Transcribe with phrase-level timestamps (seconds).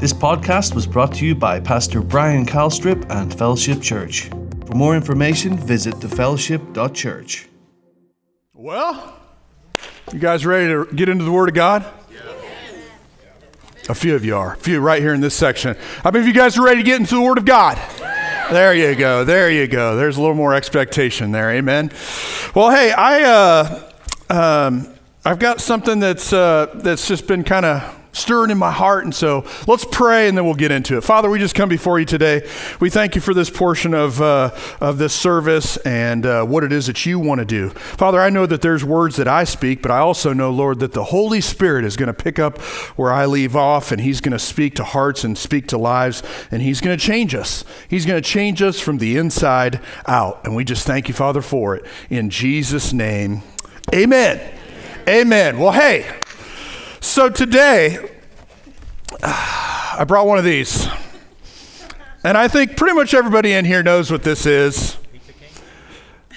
[0.00, 4.30] This podcast was brought to you by Pastor Brian Calstrip and Fellowship Church.
[4.64, 7.46] For more information, visit thefellowship.church.
[8.54, 9.14] Well,
[10.10, 11.84] you guys ready to get into the Word of God?
[13.90, 14.54] A few of you are.
[14.54, 15.76] A few right here in this section.
[16.02, 17.78] How many of you guys are ready to get into the Word of God?
[18.50, 19.26] There you go.
[19.26, 19.96] There you go.
[19.96, 21.50] There's a little more expectation there.
[21.50, 21.90] Amen.
[22.54, 23.92] Well, hey, I uh,
[24.30, 24.94] um,
[25.26, 29.04] I've got something that's uh, that's just been kind of stirring in my heart.
[29.04, 31.02] And so let's pray and then we'll get into it.
[31.02, 32.48] Father, we just come before you today.
[32.80, 36.72] We thank you for this portion of, uh, of this service and uh, what it
[36.72, 37.70] is that you want to do.
[37.70, 40.92] Father, I know that there's words that I speak, but I also know, Lord, that
[40.92, 42.58] the Holy Spirit is going to pick up
[42.96, 46.22] where I leave off and He's going to speak to hearts and speak to lives
[46.50, 47.64] and He's going to change us.
[47.88, 50.44] He's going to change us from the inside out.
[50.44, 51.84] And we just thank you, Father, for it.
[52.08, 53.42] In Jesus' name,
[53.94, 54.40] amen.
[55.08, 55.58] Amen.
[55.58, 56.20] Well, hey.
[57.00, 57.98] So today,
[59.22, 60.86] I brought one of these.
[62.22, 64.98] And I think pretty much everybody in here knows what this is.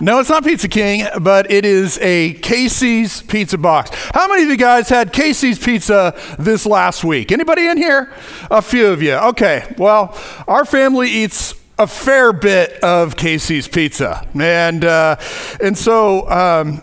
[0.00, 3.90] no, it's not Pizza King, but it is a Casey's pizza box.
[4.12, 7.30] How many of you guys had Casey's pizza this last week?
[7.30, 8.12] Anybody in here?
[8.50, 9.14] A few of you.
[9.14, 9.72] Okay.
[9.78, 15.16] Well, our family eats a fair bit of Casey's pizza, and uh,
[15.62, 16.82] and so um,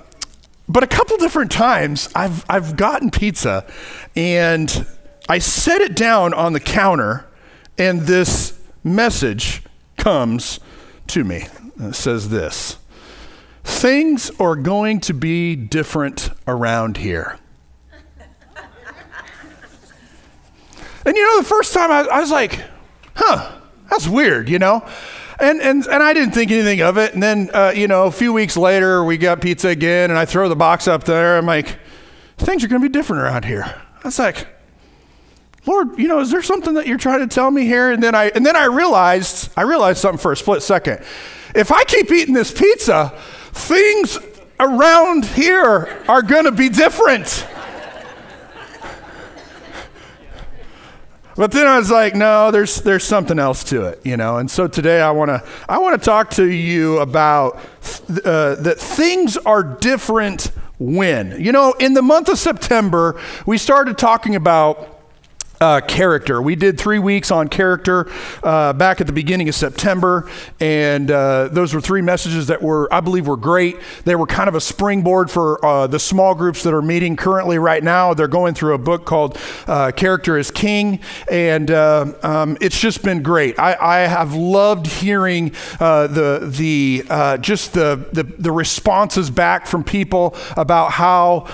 [0.69, 3.65] but a couple different times I've, I've gotten pizza
[4.15, 4.85] and
[5.29, 7.25] I set it down on the counter
[7.77, 9.63] and this message
[9.97, 10.59] comes
[11.07, 11.47] to me.
[11.79, 12.77] It says this
[13.63, 17.37] Things are going to be different around here.
[21.05, 22.61] and you know, the first time I, I was like,
[23.15, 24.87] huh, that's weird, you know?
[25.39, 27.13] And, and, and I didn't think anything of it.
[27.13, 30.25] And then, uh, you know, a few weeks later, we got pizza again, and I
[30.25, 31.37] throw the box up there.
[31.37, 31.77] I'm like,
[32.37, 33.63] things are going to be different around here.
[33.63, 34.47] I was like,
[35.67, 37.91] Lord, you know, is there something that you're trying to tell me here?
[37.91, 41.03] And then I, and then I realized, I realized something for a split second.
[41.53, 43.13] If I keep eating this pizza,
[43.51, 44.17] things
[44.59, 47.45] around here are going to be different.
[51.37, 54.37] But then I was like, no, there's there's something else to it, you know.
[54.37, 57.57] And so today I want to I want to talk to you about
[58.25, 61.39] uh, that things are different when.
[61.39, 64.96] You know, in the month of September, we started talking about
[65.59, 66.41] uh, character.
[66.41, 68.09] We did three weeks on character
[68.43, 70.29] uh, back at the beginning of September,
[70.59, 73.77] and uh, those were three messages that were, I believe, were great.
[74.05, 77.57] They were kind of a springboard for uh, the small groups that are meeting currently
[77.57, 78.13] right now.
[78.13, 80.99] They're going through a book called uh, Character is King,
[81.31, 83.57] and uh, um, it's just been great.
[83.59, 90.35] I, I have loved hearing the the just the, the, the responses back from people
[90.55, 91.47] about how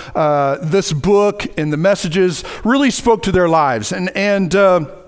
[0.62, 4.54] this book and the messages really spoke to their lives and and.
[4.54, 5.00] Uh,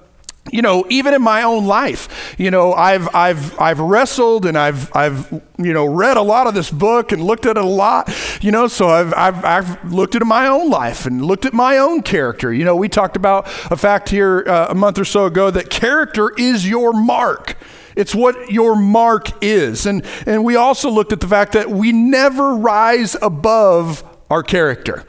[0.53, 4.95] you know, even in my own life, you know, I've I've I've wrestled and I've
[4.95, 8.13] I've you know read a lot of this book and looked at it a lot,
[8.41, 8.69] you know.
[8.69, 12.53] So I've I've I've looked at my own life and looked at my own character.
[12.53, 15.71] You know, we talked about a fact here uh, a month or so ago that
[15.71, 17.57] character is your mark.
[17.97, 21.93] It's what your mark is, and and we also looked at the fact that we
[21.93, 25.05] never rise above our character.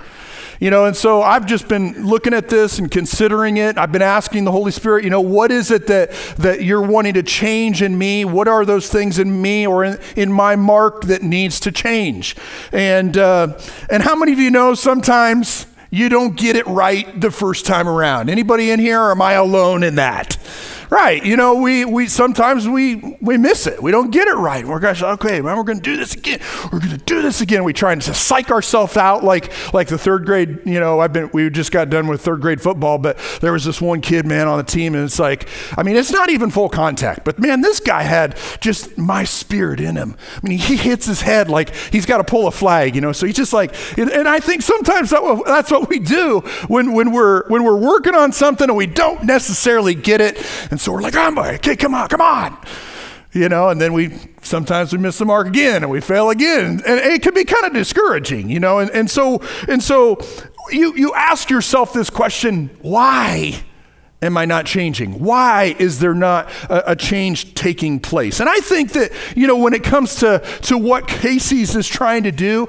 [0.60, 3.78] You know, and so I've just been looking at this and considering it.
[3.78, 7.14] I've been asking the Holy Spirit, you know, what is it that, that you're wanting
[7.14, 8.26] to change in me?
[8.26, 12.36] What are those things in me or in, in my mark that needs to change?
[12.72, 13.60] And, uh,
[13.92, 17.88] and how many of you know sometimes you don't get it right the first time
[17.88, 18.30] around?
[18.30, 20.38] Anybody in here, or am I alone in that?
[20.90, 21.24] Right.
[21.26, 23.84] You know, we, we sometimes we we miss it.
[23.84, 24.66] We don't get it right.
[24.66, 26.40] We're gosh, okay, man, we're gonna do this again.
[26.72, 27.66] We're gonna do this again.
[27.66, 31.12] We try and to psych ourselves out like like the third grade, you know, I've
[31.12, 34.26] been we just got done with third grade football, but there was this one kid,
[34.26, 37.38] man, on the team, and it's like, I mean, it's not even full contact, but
[37.38, 40.16] man, this guy had just my spirit in him.
[40.42, 43.12] I mean, he hits his head like he's got to pull a flag, you know.
[43.12, 46.40] So he's just like, and I think sometimes that, that's what we do
[46.70, 50.38] when when we're when we're working on something and we don't necessarily get it.
[50.72, 52.58] And so we're like, I'm okay, come on, come on.
[53.34, 56.82] You know, and then we sometimes we miss the mark again and we fail again.
[56.86, 58.80] And it can be kind of discouraging, you know.
[58.80, 60.18] And, and so and so
[60.72, 63.64] you you ask yourself this question, why?
[64.22, 65.20] Am I not changing?
[65.20, 68.40] Why is there not a, a, change taking place?
[68.40, 72.24] And I think that, you know, when it comes to, to what Casey's is trying
[72.24, 72.68] to do,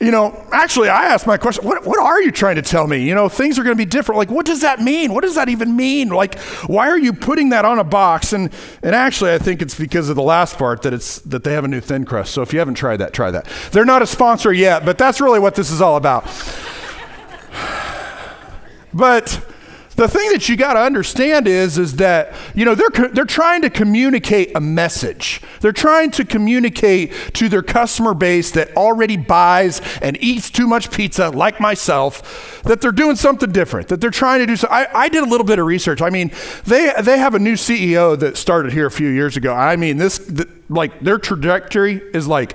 [0.00, 3.02] you know, actually, I asked my question, what, what are you trying to tell me?
[3.02, 4.18] You know, things are going to be different.
[4.18, 5.12] Like, what does that mean?
[5.12, 6.08] What does that even mean?
[6.08, 8.32] Like, why are you putting that on a box?
[8.32, 8.52] And,
[8.82, 11.64] and actually, I think it's because of the last part that it's that they have
[11.64, 12.32] a new thin crust.
[12.32, 13.48] So if you haven't tried that, try that.
[13.72, 16.24] They're not a sponsor yet, but that's really what this is all about.
[18.94, 19.44] but
[19.98, 23.62] the thing that you got to understand is is that you know they're they're trying
[23.62, 25.40] to communicate a message.
[25.60, 30.92] They're trying to communicate to their customer base that already buys and eats too much
[30.92, 33.88] pizza, like myself, that they're doing something different.
[33.88, 34.54] That they're trying to do.
[34.54, 36.00] So I, I did a little bit of research.
[36.00, 36.30] I mean,
[36.64, 39.52] they they have a new CEO that started here a few years ago.
[39.52, 42.54] I mean, this the, like their trajectory is like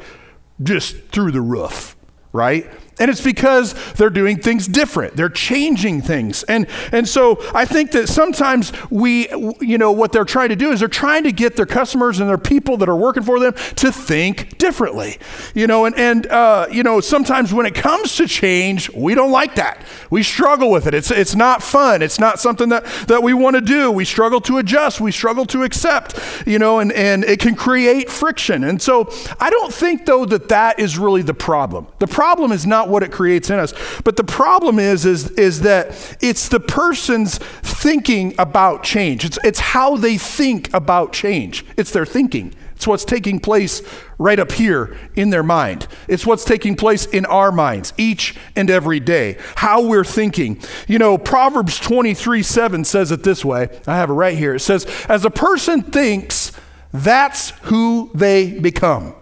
[0.61, 1.97] just through the roof,
[2.31, 2.71] right?
[2.99, 5.15] And it's because they're doing things different.
[5.15, 6.43] They're changing things.
[6.43, 9.29] And, and so I think that sometimes we,
[9.59, 12.29] you know, what they're trying to do is they're trying to get their customers and
[12.29, 15.17] their people that are working for them to think differently.
[15.55, 19.31] You know, and, and uh, you know, sometimes when it comes to change, we don't
[19.31, 19.85] like that.
[20.09, 20.93] We struggle with it.
[20.93, 22.01] It's, it's not fun.
[22.01, 23.91] It's not something that, that we want to do.
[23.91, 25.01] We struggle to adjust.
[25.01, 28.63] We struggle to accept, you know, and, and it can create friction.
[28.63, 31.87] And so I don't think, though, that that is really the problem.
[31.99, 33.73] The problem is not not what it creates in us.
[34.03, 39.25] But the problem is, is, is that it's the person's thinking about change.
[39.25, 41.65] It's, it's how they think about change.
[41.77, 42.53] It's their thinking.
[42.75, 43.81] It's what's taking place
[44.17, 45.87] right up here in their mind.
[46.09, 49.37] It's what's taking place in our minds each and every day.
[49.55, 50.59] How we're thinking.
[50.87, 53.69] You know, Proverbs 23 7 says it this way.
[53.87, 54.55] I have it right here.
[54.55, 56.51] It says, As a person thinks,
[56.91, 59.15] that's who they become.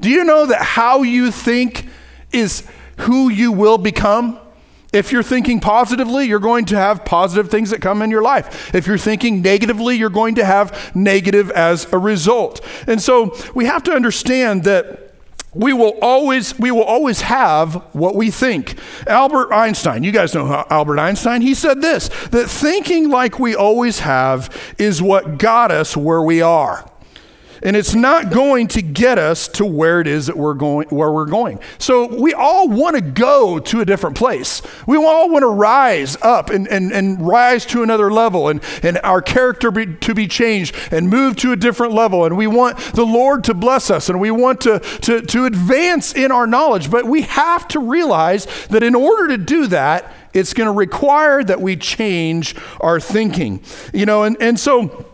[0.00, 1.86] Do you know that how you think
[2.32, 2.66] is
[2.98, 4.38] who you will become.
[4.92, 8.74] If you're thinking positively, you're going to have positive things that come in your life.
[8.74, 12.60] If you're thinking negatively, you're going to have negative as a result.
[12.86, 15.14] And so we have to understand that
[15.54, 18.78] we will always we will always have what we think.
[19.06, 24.00] Albert Einstein, you guys know Albert Einstein, he said this that thinking like we always
[24.00, 26.90] have is what got us where we are
[27.62, 31.12] and it's not going to get us to where it is that we're going where
[31.12, 31.60] we're going.
[31.78, 34.62] So we all want to go to a different place.
[34.86, 38.98] We all want to rise up and, and, and rise to another level and, and
[39.04, 42.24] our character be, to be changed and move to a different level.
[42.24, 46.12] And we want the lord to bless us and we want to, to, to advance
[46.14, 46.90] in our knowledge.
[46.90, 51.44] But we have to realize that in order to do that it's going to require
[51.44, 53.62] that we change our thinking.
[53.92, 55.11] You know and, and so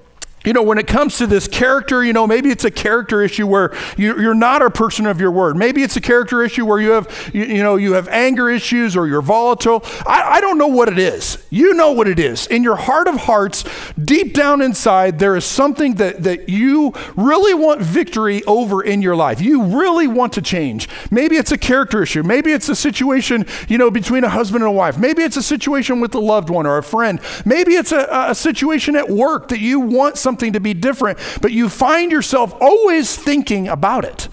[0.48, 3.46] you know, when it comes to this character, you know, maybe it's a character issue
[3.46, 5.58] where you, are not a person of your word.
[5.58, 8.96] Maybe it's a character issue where you have, you, you know, you have anger issues
[8.96, 9.82] or you're volatile.
[10.06, 11.36] I, I, don't know what it is.
[11.50, 12.46] You know what it is.
[12.46, 13.62] In your heart of hearts,
[14.02, 19.16] deep down inside, there is something that, that you really want victory over in your
[19.16, 19.42] life.
[19.42, 20.88] You really want to change.
[21.10, 22.22] Maybe it's a character issue.
[22.22, 24.96] Maybe it's a situation, you know, between a husband and a wife.
[24.96, 27.20] Maybe it's a situation with a loved one or a friend.
[27.44, 31.52] Maybe it's a, a situation at work that you want something to be different, but
[31.52, 34.28] you find yourself always thinking about it.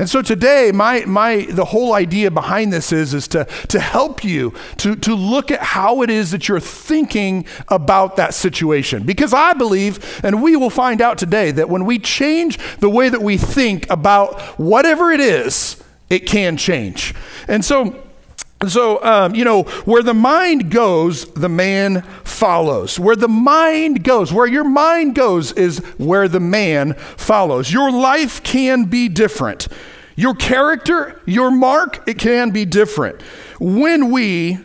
[0.00, 4.24] And so today, my, my, the whole idea behind this is, is to, to help
[4.24, 9.02] you to, to look at how it is that you're thinking about that situation.
[9.02, 13.10] Because I believe, and we will find out today, that when we change the way
[13.10, 17.14] that we think about whatever it is, it can change.
[17.46, 18.02] And so,
[18.68, 22.98] so, um, you know, where the mind goes, the man follows.
[22.98, 27.72] Where the mind goes, where your mind goes, is where the man follows.
[27.72, 29.68] Your life can be different.
[30.14, 33.22] Your character, your mark, it can be different.
[33.58, 34.58] When we,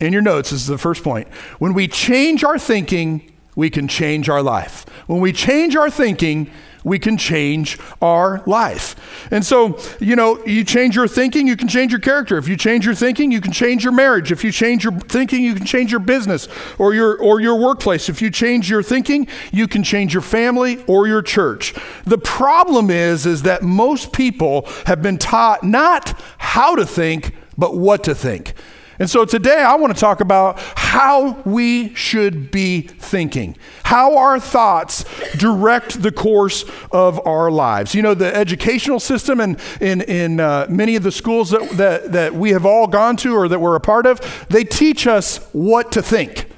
[0.00, 1.28] in your notes, this is the first point,
[1.60, 4.84] when we change our thinking, we can change our life.
[5.06, 6.50] When we change our thinking,
[6.86, 8.94] we can change our life.
[9.32, 12.38] And so, you know, you change your thinking, you can change your character.
[12.38, 14.30] If you change your thinking, you can change your marriage.
[14.30, 16.46] If you change your thinking, you can change your business
[16.78, 18.08] or your or your workplace.
[18.08, 21.74] If you change your thinking, you can change your family or your church.
[22.04, 27.76] The problem is is that most people have been taught not how to think, but
[27.76, 28.54] what to think.
[28.98, 34.40] And so today I want to talk about how we should be thinking, how our
[34.40, 35.04] thoughts
[35.36, 37.94] direct the course of our lives.
[37.94, 42.12] You know, the educational system and in, in uh, many of the schools that, that,
[42.12, 45.38] that we have all gone to or that we're a part of, they teach us
[45.52, 46.48] what to think.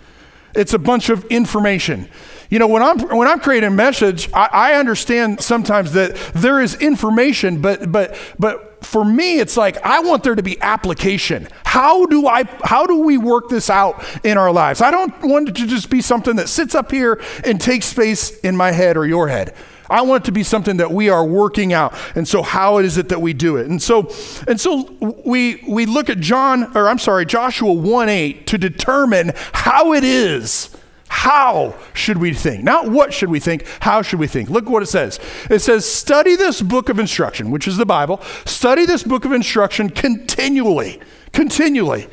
[0.54, 2.09] It's a bunch of information.
[2.50, 6.61] You know, when I'm when I'm creating a message, I, I, understand sometimes that there
[6.61, 11.49] is information, but but but for me, it's like I want there to be application.
[11.64, 14.80] How do I how do we work this out in our lives?
[14.80, 18.38] I don't want it to just be something that sits up here and takes space
[18.40, 19.54] in my head or your head.
[19.90, 21.94] I want it to be something that we are working out.
[22.14, 23.66] And so how is it that we do it?
[23.66, 24.11] And so
[24.47, 24.85] and so
[25.25, 30.04] we we look at John or I'm sorry, Joshua 1 8 to determine how it
[30.04, 30.76] is
[31.18, 32.62] how should we think?
[32.62, 34.48] Not what should we think, how should we think?
[34.48, 35.18] Look what it says.
[35.50, 38.22] It says, study this book of instruction, which is the Bible.
[38.44, 41.00] Study this book of instruction continually,
[41.32, 42.06] continually,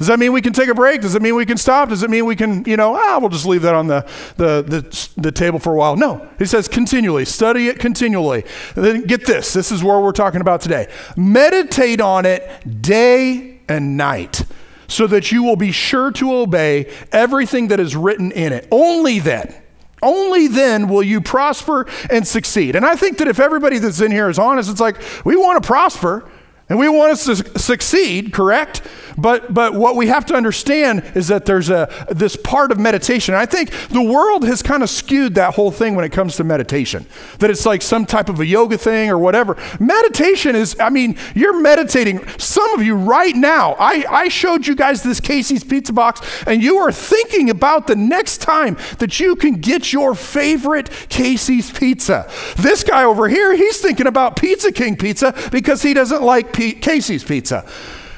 [0.00, 1.02] Does that mean we can take a break?
[1.02, 1.90] Does it mean we can stop?
[1.90, 4.00] Does it mean we can, you know, ah, we'll just leave that on the,
[4.36, 5.94] the, the, the table for a while?
[5.94, 6.26] No.
[6.38, 8.44] He says continually, study it continually.
[8.76, 10.90] And then get this this is where we're talking about today.
[11.18, 14.44] Meditate on it day and night
[14.90, 18.68] so that you will be sure to obey everything that is written in it.
[18.70, 19.54] Only then.
[20.02, 22.74] Only then will you prosper and succeed.
[22.74, 25.62] And I think that if everybody that's in here is honest, it's like we want
[25.62, 26.28] to prosper
[26.70, 28.80] and we want us to su- succeed, correct?
[29.18, 33.34] But, but what we have to understand is that there's a, this part of meditation.
[33.34, 36.44] I think the world has kind of skewed that whole thing when it comes to
[36.44, 37.06] meditation,
[37.38, 39.56] that it's like some type of a yoga thing or whatever.
[39.78, 42.26] Meditation is, I mean, you're meditating.
[42.38, 46.62] Some of you right now, I, I showed you guys this Casey's Pizza Box, and
[46.62, 52.30] you are thinking about the next time that you can get your favorite Casey's Pizza.
[52.56, 57.24] This guy over here, he's thinking about Pizza King Pizza because he doesn't like Casey's
[57.24, 57.66] Pizza.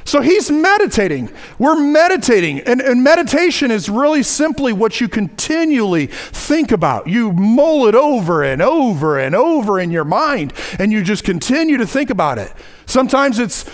[0.05, 1.31] So he's meditating.
[1.59, 2.61] We're meditating.
[2.61, 7.07] And, and, meditation is really simply what you continually think about.
[7.07, 11.77] You mull it over and over and over in your mind, and you just continue
[11.77, 12.53] to think about it.
[12.85, 13.65] Sometimes it's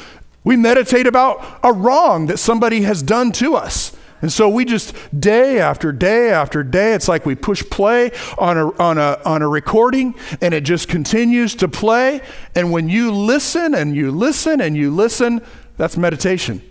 [0.44, 3.96] we meditate about a wrong that somebody has done to us.
[4.20, 8.58] And so we just day after day after day, it's like we push play on
[8.58, 12.20] a, on, a, on a recording and it just continues to play.
[12.54, 15.40] And when you listen and you listen and you listen,
[15.76, 16.62] that's meditation.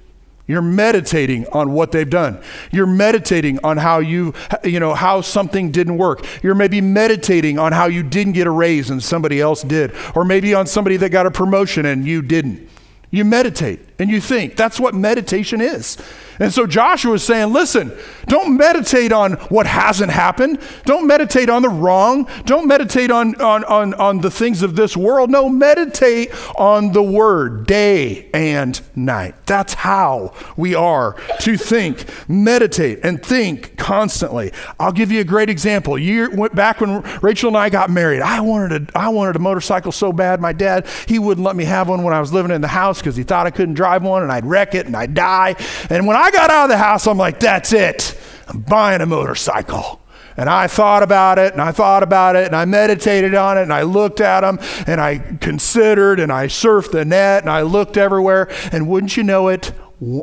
[0.47, 2.41] You're meditating on what they've done.
[2.71, 6.25] You're meditating on how you, you know, how something didn't work.
[6.41, 10.23] You're maybe meditating on how you didn't get a raise and somebody else did, or
[10.23, 12.69] maybe on somebody that got a promotion and you didn't.
[13.11, 14.55] You meditate and you think.
[14.55, 15.97] That's what meditation is.
[16.39, 17.91] And so Joshua is saying, listen,
[18.27, 20.59] don't meditate on what hasn't happened.
[20.85, 22.27] Don't meditate on the wrong.
[22.45, 25.29] Don't meditate on, on, on, on the things of this world.
[25.29, 29.35] No, meditate on the word day and night.
[29.45, 34.51] That's how we are to think, meditate, and think constantly.
[34.79, 35.97] I'll give you a great example.
[35.97, 38.21] Year went back when Rachel and I got married.
[38.21, 40.41] I wanted a, I wanted a motorcycle so bad.
[40.41, 42.99] My dad, he wouldn't let me have one when I was living in the house
[42.99, 45.55] because he thought I couldn't drive one and I'd wreck it and I'd die.
[45.89, 48.19] And when I I got out of the house, I'm like, that's it.
[48.49, 50.01] I'm buying a motorcycle.
[50.35, 53.61] And I thought about it and I thought about it and I meditated on it
[53.61, 57.61] and I looked at them and I considered and I surfed the net and I
[57.61, 58.49] looked everywhere.
[58.73, 59.71] And wouldn't you know it,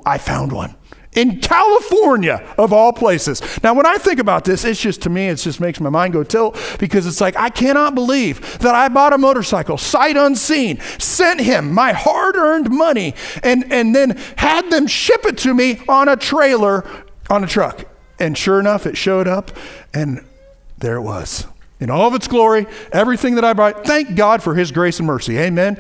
[0.05, 0.77] I found one
[1.15, 3.41] in California, of all places.
[3.63, 6.13] Now, when I think about this, it's just to me, it just makes my mind
[6.13, 10.81] go tilt because it's like, I cannot believe that I bought a motorcycle sight unseen,
[10.99, 15.81] sent him my hard earned money, and, and then had them ship it to me
[15.89, 16.85] on a trailer
[17.31, 17.85] on a truck.
[18.19, 19.51] And sure enough, it showed up,
[19.93, 20.25] and
[20.79, 21.47] there it was.
[21.81, 25.07] In all of its glory, everything that I bought, thank God for His grace and
[25.07, 25.39] mercy.
[25.39, 25.79] Amen.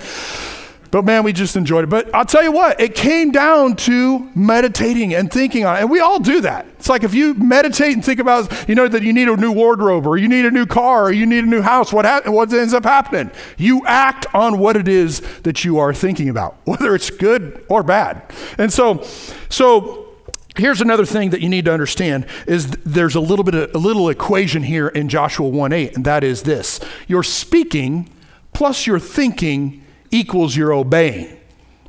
[0.95, 1.91] But man, we just enjoyed it.
[1.91, 5.81] But I'll tell you what, it came down to meditating and thinking on it.
[5.81, 6.67] And we all do that.
[6.79, 9.51] It's like if you meditate and think about, you know, that you need a new
[9.51, 12.23] wardrobe or you need a new car or you need a new house, what, ha-
[12.27, 13.33] what ends up happening?
[13.59, 17.83] You act on what it is that you are thinking about, whether it's good or
[17.83, 18.23] bad.
[18.57, 19.03] And so,
[19.49, 20.15] so
[20.55, 23.79] here's another thing that you need to understand is there's a little bit of a
[23.79, 26.79] little equation here in Joshua 1:8 and that is this.
[27.09, 28.09] Your speaking
[28.53, 29.84] plus your thinking
[30.15, 31.37] equals your obeying,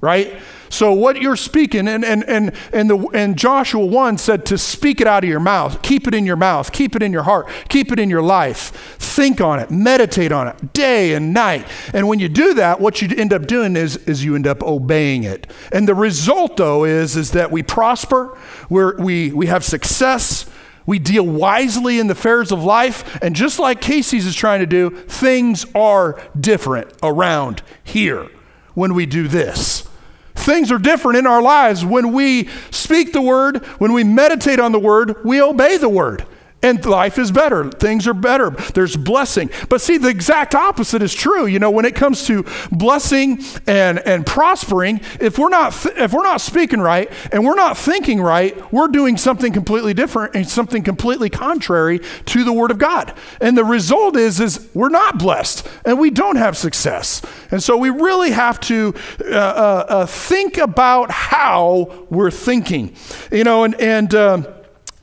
[0.01, 0.34] right?
[0.70, 5.00] So what you're speaking, and and and and the and Joshua 1 said to speak
[5.00, 7.48] it out of your mouth, keep it in your mouth, keep it in your heart,
[7.70, 11.65] keep it in your life, think on it, meditate on it day and night.
[11.94, 14.63] And when you do that, what you end up doing is is you end up
[14.63, 15.48] obeying it.
[15.72, 18.38] And the result though is is that we prosper,
[18.70, 20.50] we we we have success,
[20.86, 24.65] we deal wisely in the affairs of life, and just like Casey's is trying to
[24.65, 28.30] do, things are different around here
[28.74, 29.88] when we do this.
[30.36, 34.72] Things are different in our lives when we speak the word, when we meditate on
[34.72, 36.25] the word, we obey the word
[36.65, 37.69] and life is better.
[37.69, 38.50] Things are better.
[38.50, 39.51] There's blessing.
[39.69, 41.45] But see, the exact opposite is true.
[41.45, 46.12] You know, when it comes to blessing and, and prospering, if we're not th- if
[46.12, 50.50] we're not speaking right and we're not thinking right, we're doing something completely different and
[50.50, 53.13] something completely contrary to the Word of God.
[53.39, 57.22] And the result is is we're not blessed and we don't have success.
[57.51, 62.95] And so we really have to uh, uh, uh, think about how we're thinking.
[63.31, 64.48] You know, and and um,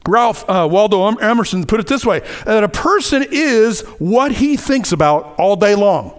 [0.06, 4.92] Ralph uh, Waldo Emerson put it this way that a person is what he thinks
[4.92, 6.18] about all day long.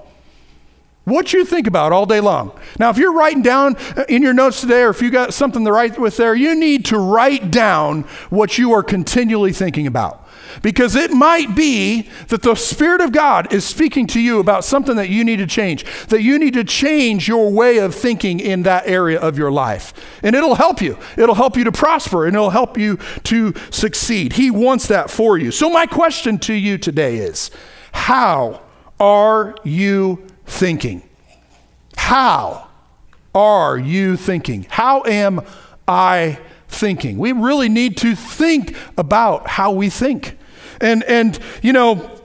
[1.05, 2.57] What you think about all day long.
[2.79, 5.65] Now, if you're writing down uh, in your notes today, or if you got something
[5.65, 10.22] to write with there, you need to write down what you are continually thinking about.
[10.61, 14.95] Because it might be that the Spirit of God is speaking to you about something
[14.95, 18.63] that you need to change, that you need to change your way of thinking in
[18.63, 19.93] that area of your life.
[20.21, 20.97] And it'll help you.
[21.17, 24.33] It'll help you to prosper and it'll help you to succeed.
[24.33, 25.51] He wants that for you.
[25.51, 27.51] So, my question to you today is
[27.91, 28.61] how
[28.99, 31.03] are you thinking?
[31.95, 32.67] How
[33.33, 34.65] are you thinking?
[34.69, 35.41] How am
[35.87, 37.17] I thinking?
[37.17, 40.37] We really need to think about how we think.
[40.81, 42.21] And, and you know,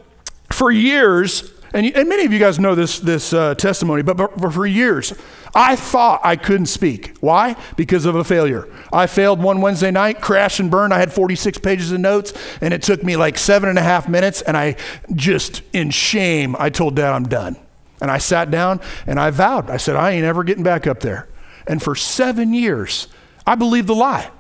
[0.50, 4.52] for years, and, and many of you guys know this, this uh, testimony, but, but
[4.52, 5.12] for years,
[5.54, 7.16] I thought I couldn't speak.
[7.20, 7.56] Why?
[7.76, 8.68] Because of a failure.
[8.92, 10.94] I failed one Wednesday night, crashed and burned.
[10.94, 14.08] I had 46 pages of notes, and it took me like seven and a half
[14.08, 14.40] minutes.
[14.42, 14.76] And I
[15.14, 17.56] just, in shame, I told dad I'm done.
[18.00, 19.70] And I sat down and I vowed.
[19.70, 21.28] I said, I ain't ever getting back up there.
[21.66, 23.08] And for seven years,
[23.46, 24.30] I believed the lie.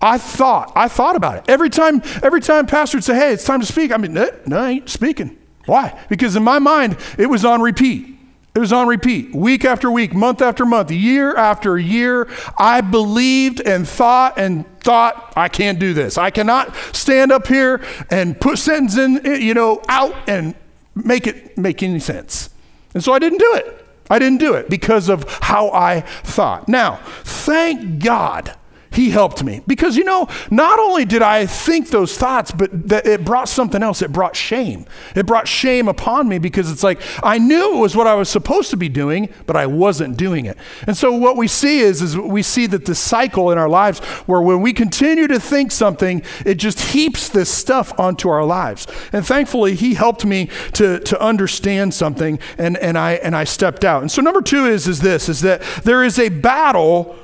[0.00, 1.44] I thought, I thought about it.
[1.48, 4.30] Every time, every time pastor would say, hey, it's time to speak, I mean, no,
[4.52, 5.36] I ain't speaking.
[5.66, 5.98] Why?
[6.08, 8.16] Because in my mind, it was on repeat.
[8.54, 12.28] It was on repeat, week after week, month after month, year after year.
[12.56, 16.18] I believed and thought and thought, I can't do this.
[16.18, 20.56] I cannot stand up here and put sentence in, you know, out and
[20.96, 22.50] make it make any sense.
[22.94, 23.86] And so I didn't do it.
[24.10, 26.68] I didn't do it because of how I thought.
[26.68, 28.56] Now, thank God
[28.90, 29.62] he helped me.
[29.66, 33.82] Because, you know, not only did I think those thoughts, but that it brought something
[33.82, 34.02] else.
[34.02, 34.86] It brought shame.
[35.14, 38.28] It brought shame upon me because it's like I knew it was what I was
[38.28, 40.56] supposed to be doing, but I wasn't doing it.
[40.86, 44.00] And so what we see is, is we see that the cycle in our lives
[44.26, 48.86] where when we continue to think something, it just heaps this stuff onto our lives.
[49.12, 53.84] And thankfully, he helped me to, to understand something and, and, I, and I stepped
[53.84, 54.02] out.
[54.02, 57.16] And so number two is, is this, is that there is a battle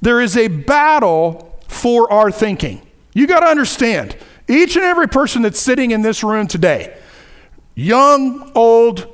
[0.00, 2.86] there is a battle for our thinking.
[3.14, 4.16] You got to understand,
[4.48, 6.96] each and every person that's sitting in this room today,
[7.74, 9.06] young, old,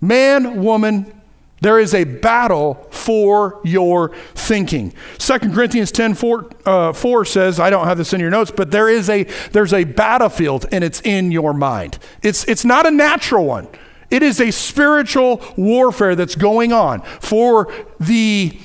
[0.00, 1.12] man, woman,
[1.60, 4.92] there is a battle for your thinking.
[5.18, 8.70] 2 Corinthians 10 4, uh, 4, says, I don't have this in your notes, but
[8.70, 11.98] there is a there's a battlefield and it's in your mind.
[12.22, 13.68] It's it's not a natural one.
[14.10, 18.58] It is a spiritual warfare that's going on for the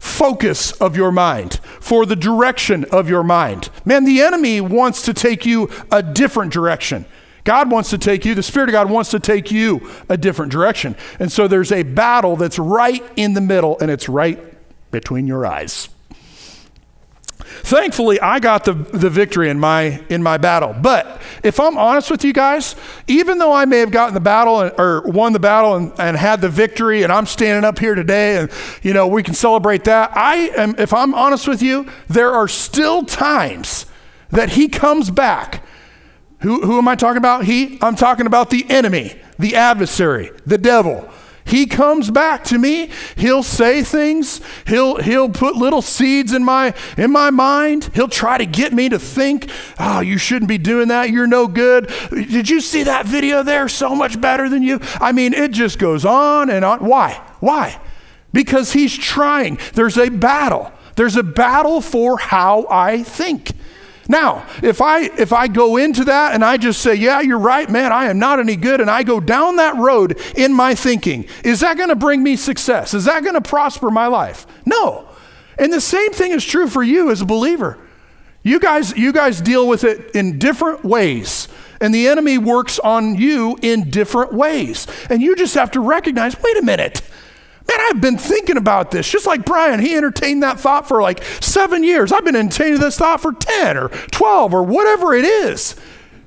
[0.00, 3.70] focus of your mind, for the direction of your mind.
[3.84, 7.04] Man, the enemy wants to take you a different direction.
[7.44, 10.52] God wants to take you, the Spirit of God wants to take you a different
[10.52, 10.96] direction.
[11.18, 14.38] And so there's a battle that's right in the middle, and it's right
[14.90, 15.88] between your eyes.
[17.62, 20.74] Thankfully, I got the, the victory in my, in my battle.
[20.74, 22.74] But if I'm honest with you guys,
[23.06, 26.16] even though I may have gotten the battle and, or won the battle and, and
[26.16, 28.50] had the victory, and I'm standing up here today and,
[28.82, 32.48] you know, we can celebrate that, I am, if I'm honest with you, there are
[32.48, 33.86] still times
[34.30, 35.64] that he comes back.
[36.40, 37.44] Who, who am I talking about?
[37.44, 37.78] He?
[37.82, 41.10] I'm talking about the enemy, the adversary, the devil
[41.50, 42.90] he comes back to me.
[43.16, 44.40] He'll say things.
[44.66, 47.90] He'll he'll put little seeds in my in my mind.
[47.94, 51.10] He'll try to get me to think oh you shouldn't be doing that.
[51.10, 51.92] You're no good.
[52.10, 53.68] Did you see that video there?
[53.68, 54.80] So much better than you.
[55.00, 56.78] I mean it just goes on and on.
[56.80, 57.20] Why?
[57.40, 57.80] Why?
[58.32, 59.58] Because he's trying.
[59.74, 60.72] There's a battle.
[60.96, 63.52] There's a battle for how i think
[64.10, 67.70] now, if I if I go into that and I just say, "Yeah, you're right,
[67.70, 71.26] man, I am not any good," and I go down that road in my thinking,
[71.44, 72.92] is that going to bring me success?
[72.92, 74.48] Is that going to prosper my life?
[74.66, 75.06] No.
[75.60, 77.78] And the same thing is true for you as a believer.
[78.42, 81.46] You guys you guys deal with it in different ways.
[81.80, 84.88] And the enemy works on you in different ways.
[85.08, 87.00] And you just have to recognize, wait a minute.
[87.70, 89.08] Man, I've been thinking about this.
[89.08, 92.10] Just like Brian, he entertained that thought for like seven years.
[92.10, 95.76] I've been entertaining this thought for 10 or 12 or whatever it is.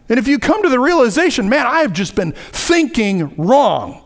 [0.08, 4.06] And if you come to the realization, man, I have just been thinking wrong,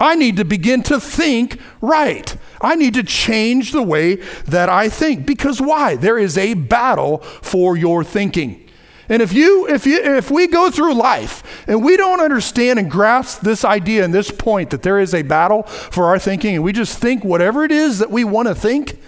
[0.00, 2.34] I need to begin to think right.
[2.60, 5.26] I need to change the way that I think.
[5.26, 5.96] Because why?
[5.96, 8.66] There is a battle for your thinking.
[9.08, 12.90] And if you if you if we go through life and we don't understand and
[12.90, 16.64] grasp this idea and this point that there is a battle for our thinking and
[16.64, 18.98] we just think whatever it is that we want to think,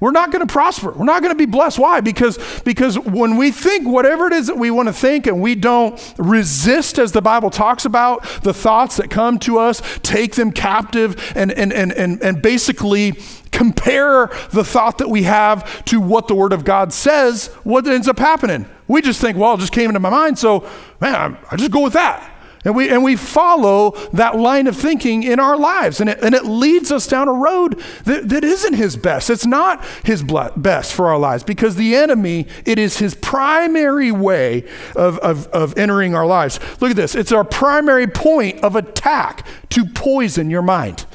[0.00, 0.92] we're not going to prosper.
[0.92, 1.78] We're not going to be blessed.
[1.78, 2.00] Why?
[2.00, 5.56] Because, because when we think whatever it is that we want to think and we
[5.56, 10.52] don't resist, as the Bible talks about, the thoughts that come to us, take them
[10.52, 13.18] captive, and, and, and, and, and basically
[13.58, 18.06] compare the thought that we have to what the Word of God says, what ends
[18.06, 18.66] up happening?
[18.86, 20.64] We just think, well, it just came into my mind, so
[21.00, 22.36] man, I just go with that.
[22.64, 26.00] And we, and we follow that line of thinking in our lives.
[26.00, 29.30] And it, and it leads us down a road that, that isn't his best.
[29.30, 34.68] It's not his best for our lives because the enemy, it is his primary way
[34.94, 36.60] of, of, of entering our lives.
[36.80, 41.06] Look at this it's our primary point of attack to poison your mind.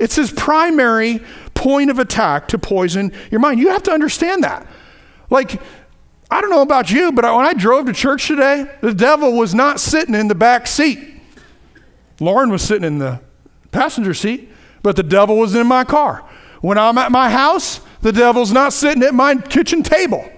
[0.00, 1.20] It's his primary
[1.60, 3.60] point of attack to poison your mind.
[3.60, 4.66] You have to understand that.
[5.28, 5.60] Like,
[6.30, 9.54] I don't know about you, but when I drove to church today, the devil was
[9.54, 10.98] not sitting in the back seat.
[12.18, 13.20] Lauren was sitting in the
[13.72, 14.48] passenger seat,
[14.82, 16.24] but the devil was in my car.
[16.62, 20.30] When I'm at my house, the devil's not sitting at my kitchen table.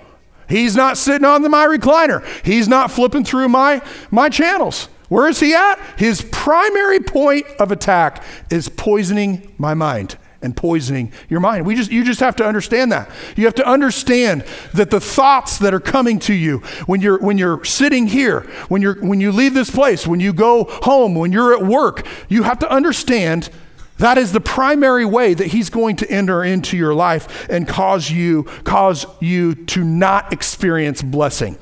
[0.49, 2.27] He's not sitting on the, my recliner.
[2.45, 3.81] He's not flipping through my,
[4.11, 4.89] my channels.
[5.09, 5.79] Where is he at?
[5.97, 11.67] His primary point of attack is poisoning my mind and poisoning your mind.
[11.67, 13.11] We just you just have to understand that.
[13.37, 17.39] You have to understand that the thoughts that are coming to you when you're when
[17.39, 21.33] you're sitting here, when you're when you leave this place, when you go home, when
[21.33, 23.51] you're at work, you have to understand
[23.99, 28.11] that is the primary way that he's going to enter into your life and cause
[28.11, 31.57] you cause you to not experience blessing.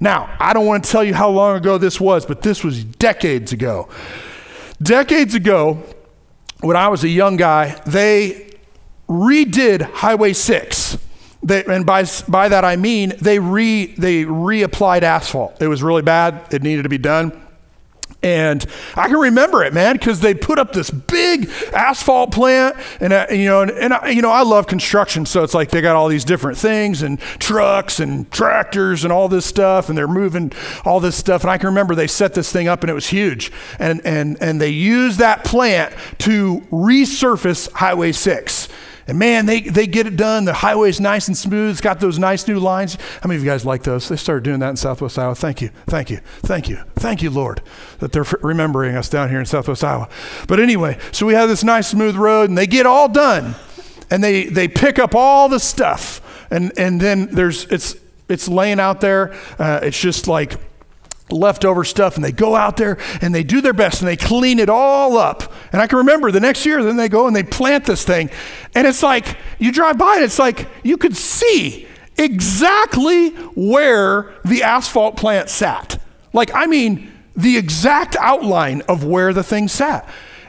[0.00, 2.84] Now, I don't want to tell you how long ago this was, but this was
[2.84, 3.88] decades ago.
[4.82, 5.82] Decades ago,
[6.60, 8.50] when I was a young guy, they
[9.08, 10.98] redid Highway 6.
[11.42, 15.60] They, and by, by that I mean they, re, they reapplied asphalt.
[15.60, 17.40] It was really bad, it needed to be done.
[18.22, 23.14] And I can remember it, man, because they put up this big asphalt plant, and
[23.14, 25.80] uh, you know, and, and I, you know, I love construction, so it's like they
[25.80, 30.06] got all these different things and trucks and tractors and all this stuff, and they're
[30.06, 30.52] moving
[30.84, 31.42] all this stuff.
[31.42, 34.36] And I can remember they set this thing up, and it was huge, and and
[34.42, 38.68] and they used that plant to resurface Highway Six.
[39.10, 40.44] And man, they, they get it done.
[40.44, 41.72] The highway's nice and smooth.
[41.72, 42.94] It's got those nice new lines.
[42.94, 44.08] How many of you guys like those?
[44.08, 45.34] They started doing that in Southwest Iowa.
[45.34, 45.70] Thank you.
[45.86, 46.20] Thank you.
[46.42, 46.78] Thank you.
[46.94, 47.60] Thank you, Lord,
[47.98, 50.08] that they're remembering us down here in Southwest Iowa.
[50.46, 53.56] But anyway, so we have this nice smooth road and they get all done
[54.12, 56.46] and they, they pick up all the stuff.
[56.52, 57.96] And, and then there's, it's,
[58.28, 59.34] it's laying out there.
[59.58, 60.54] Uh, it's just like,
[61.32, 64.58] leftover stuff and they go out there and they do their best and they clean
[64.58, 65.52] it all up.
[65.72, 68.30] And I can remember the next year, then they go and they plant this thing.
[68.74, 74.62] And it's like, you drive by and it's like you could see exactly where the
[74.62, 76.00] asphalt plant sat.
[76.32, 80.08] Like, I mean, the exact outline of where the thing sat.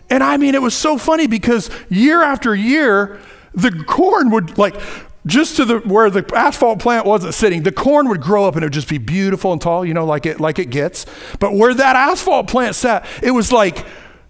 [0.09, 3.19] And I mean, it was so funny because year after year,
[3.53, 4.75] the corn would like
[5.25, 8.63] just to the where the asphalt plant wasn't sitting, the corn would grow up and
[8.63, 11.05] it would just be beautiful and tall, you know, like it like it gets.
[11.39, 13.85] But where that asphalt plant sat, it was like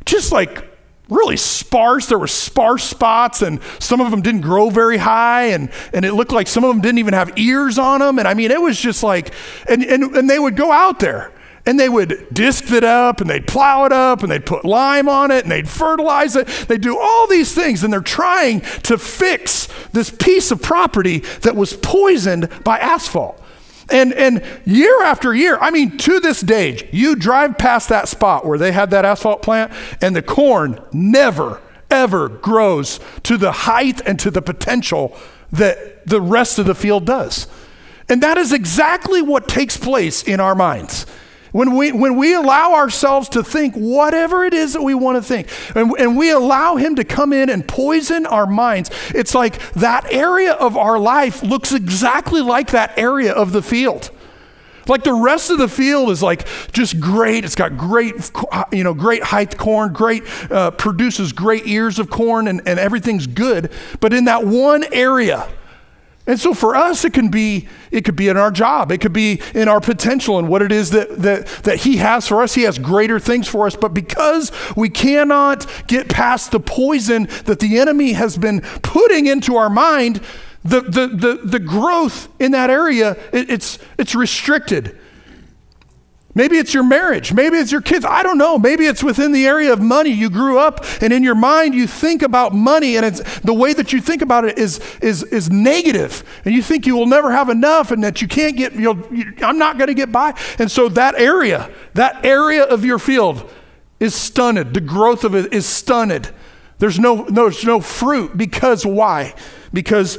[0.06, 0.68] just like
[1.10, 2.08] really sparse.
[2.08, 6.14] There were sparse spots, and some of them didn't grow very high, and, and it
[6.14, 8.18] looked like some of them didn't even have ears on them.
[8.18, 9.34] And I mean, it was just like,
[9.68, 11.32] and, and, and they would go out there
[11.66, 15.08] and they would disc it up and they'd plow it up and they'd put lime
[15.08, 16.48] on it and they'd fertilize it.
[16.68, 21.56] They'd do all these things and they're trying to fix this piece of property that
[21.56, 23.42] was poisoned by asphalt.
[23.92, 28.46] And, and year after year, I mean, to this day, you drive past that spot
[28.46, 29.72] where they had that asphalt plant
[30.02, 35.16] and the corn never, ever grows to the height and to the potential
[35.52, 37.48] that the rest of the field does.
[38.08, 41.06] And that is exactly what takes place in our minds.
[41.52, 45.22] When we, when we allow ourselves to think whatever it is that we want to
[45.22, 49.74] think, and, and we allow Him to come in and poison our minds, it's like
[49.74, 54.12] that area of our life looks exactly like that area of the field.
[54.88, 57.46] Like the rest of the field is like just great.
[57.46, 58.32] It's got great,
[58.72, 63.28] you know, great height corn, great, uh, produces great ears of corn, and, and everything's
[63.28, 63.72] good.
[64.00, 65.48] But in that one area,
[66.32, 68.90] and so for us, it can be, it could be in our job.
[68.90, 72.26] It could be in our potential and what it is that, that, that he has
[72.26, 72.54] for us.
[72.54, 73.76] He has greater things for us.
[73.76, 79.58] But because we cannot get past the poison that the enemy has been putting into
[79.58, 80.22] our mind,
[80.64, 84.98] the, the, the, the growth in that area, it, it's, it's restricted.
[86.34, 87.34] Maybe it's your marriage.
[87.34, 88.06] Maybe it's your kids.
[88.06, 88.58] I don't know.
[88.58, 90.12] Maybe it's within the area of money.
[90.12, 93.74] You grew up and in your mind you think about money and it's the way
[93.74, 96.24] that you think about it is is is negative.
[96.46, 99.34] And you think you will never have enough and that you can't get you'll you,
[99.42, 100.34] I'm not going to get by.
[100.58, 103.50] And so that area, that area of your field
[104.00, 104.74] is stunted.
[104.74, 106.30] The growth of it is stunted.
[106.80, 109.36] There's no, no there's no fruit because why?
[109.74, 110.18] Because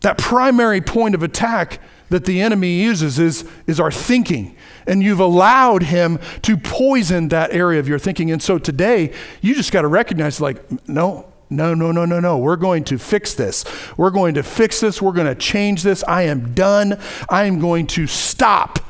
[0.00, 1.80] that primary point of attack
[2.10, 4.56] that the enemy uses is, is our thinking.
[4.88, 8.32] And you've allowed him to poison that area of your thinking.
[8.32, 12.38] And so today, you just got to recognize, like, no, no, no, no, no, no.
[12.38, 13.64] We're going to fix this.
[13.96, 15.00] We're going to fix this.
[15.00, 16.02] We're going to change this.
[16.08, 16.98] I am done.
[17.28, 18.80] I am going to stop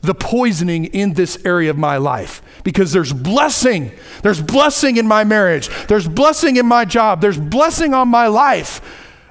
[0.00, 3.90] the poisoning in this area of my life because there's blessing.
[4.22, 5.68] There's blessing in my marriage.
[5.86, 7.20] There's blessing in my job.
[7.20, 8.80] There's blessing on my life.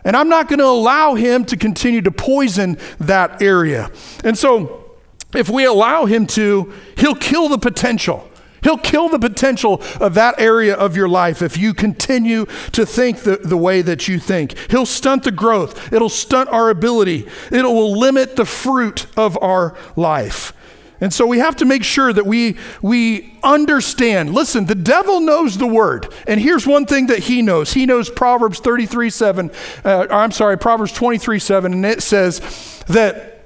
[0.03, 3.91] And I'm not going to allow him to continue to poison that area.
[4.23, 4.86] And so,
[5.33, 8.29] if we allow him to, he'll kill the potential.
[8.63, 13.19] He'll kill the potential of that area of your life if you continue to think
[13.19, 14.55] the, the way that you think.
[14.69, 19.77] He'll stunt the growth, it'll stunt our ability, it will limit the fruit of our
[19.95, 20.53] life.
[20.99, 24.33] And so we have to make sure that we, we understand.
[24.33, 26.11] Listen, the devil knows the word.
[26.25, 29.51] And here's one thing that he knows he knows Proverbs 33 7,
[29.85, 32.39] uh, I'm sorry, Proverbs 23 7, and it says
[32.87, 33.36] that,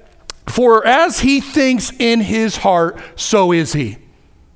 [0.46, 3.98] For as he thinks in his heart, so is he.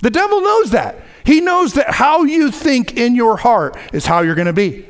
[0.01, 0.96] The devil knows that.
[1.25, 4.87] He knows that how you think in your heart is how you're going to be.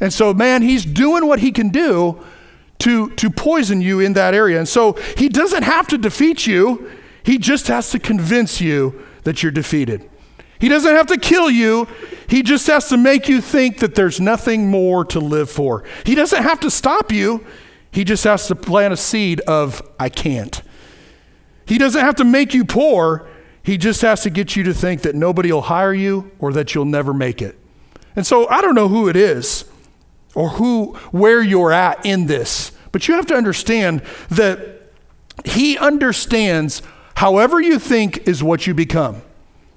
[0.00, 2.20] And so, man, he's doing what he can do
[2.80, 4.58] to, to poison you in that area.
[4.58, 6.90] And so he doesn't have to defeat you.
[7.22, 10.08] He just has to convince you that you're defeated.
[10.58, 11.86] He doesn't have to kill you.
[12.28, 15.84] He just has to make you think that there's nothing more to live for.
[16.04, 17.44] He doesn't have to stop you.
[17.90, 20.60] He just has to plant a seed of, I can't.
[21.64, 23.28] He doesn't have to make you poor.
[23.62, 26.74] He just has to get you to think that nobody will hire you or that
[26.74, 27.58] you'll never make it.
[28.14, 29.64] And so I don't know who it is
[30.34, 34.92] or who where you're at in this, but you have to understand that
[35.44, 36.82] he understands
[37.16, 39.22] However, you think is what you become.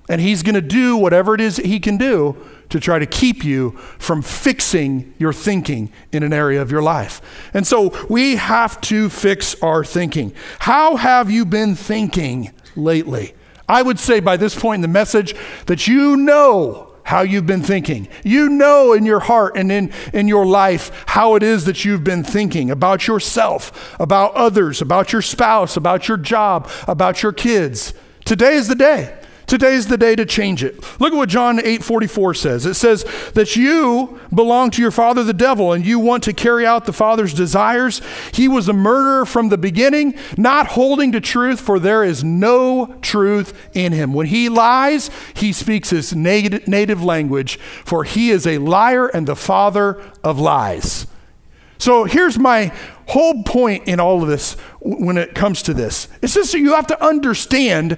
[0.10, 2.38] And He's going to do whatever it is He can do
[2.70, 7.22] to try to keep you from fixing your thinking in an area of your life.
[7.54, 10.34] And so we have to fix our thinking.
[10.60, 13.34] How have you been thinking lately?
[13.68, 15.36] I would say by this point in the message
[15.68, 18.08] that you know how you've been thinking.
[18.24, 22.04] You know in your heart and in, in your life how it is that you've
[22.04, 27.96] been thinking about yourself, about others, about your spouse, about your job, about your kids.
[28.26, 29.19] Today is the day.
[29.50, 30.76] Today's the day to change it.
[31.02, 32.68] Look at what John 8:44 says.
[32.68, 36.68] It says that you belong to your father the devil and you want to carry
[36.68, 38.00] out the father's desires.
[38.32, 42.96] He was a murderer from the beginning, not holding to truth for there is no
[43.02, 44.14] truth in him.
[44.14, 49.36] When he lies, he speaks his native language for he is a liar and the
[49.36, 51.08] father of lies.
[51.80, 52.72] So here's my
[53.08, 56.08] whole point in all of this when it comes to this.
[56.22, 57.98] It's just that you have to understand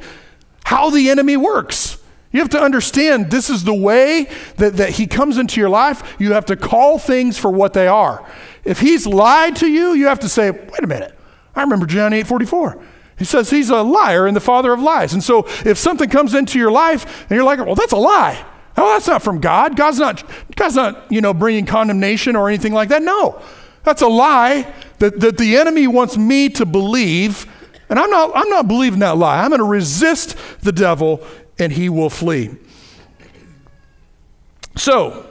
[0.66, 1.98] how the enemy works.
[2.32, 6.16] You have to understand this is the way that, that he comes into your life.
[6.18, 8.26] You have to call things for what they are.
[8.64, 11.18] If he's lied to you, you have to say, wait a minute.
[11.56, 12.82] I remember John 8 44.
[13.18, 15.14] He says he's a liar and the father of lies.
[15.14, 18.44] And so if something comes into your life and you're like, well, that's a lie.
[18.78, 19.76] Oh, that's not from God.
[19.76, 20.24] God's not,
[20.56, 23.04] God's not, you know, bringing condemnation or anything like that.
[23.04, 23.42] No,
[23.84, 27.46] that's a lie that, that the enemy wants me to believe
[27.92, 29.44] and I'm not, I'm not believing that lie.
[29.44, 31.22] I'm going to resist the devil
[31.60, 32.56] and he will flee.
[34.78, 35.28] So,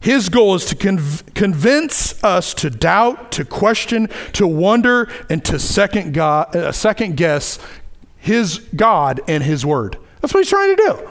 [0.00, 5.58] his goal is to conv- convince us to doubt, to question, to wonder, and to
[5.58, 7.58] second, God, uh, second guess
[8.18, 9.96] his God and his word.
[10.20, 11.08] That's what he's trying to do.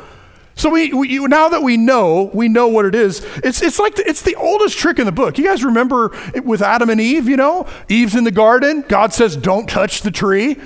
[0.53, 3.25] So we, we, now that we know, we know what it is.
[3.37, 5.39] It's, it's like the, it's the oldest trick in the book.
[5.39, 7.27] You guys remember with Adam and Eve?
[7.27, 8.85] You know, Eve's in the garden.
[8.87, 10.57] God says, "Don't touch the tree."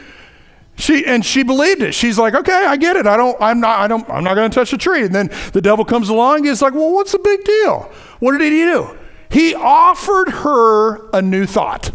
[0.78, 1.94] She and she believed it.
[1.94, 3.08] She's like, okay, I get it.
[3.08, 5.04] I don't, I'm not, I don't, I'm not going to touch the tree.
[5.04, 6.46] And then the devil comes along.
[6.46, 7.92] He's like, well, what's the big deal?
[8.20, 8.96] What did he do?
[9.30, 11.92] He offered her a new thought.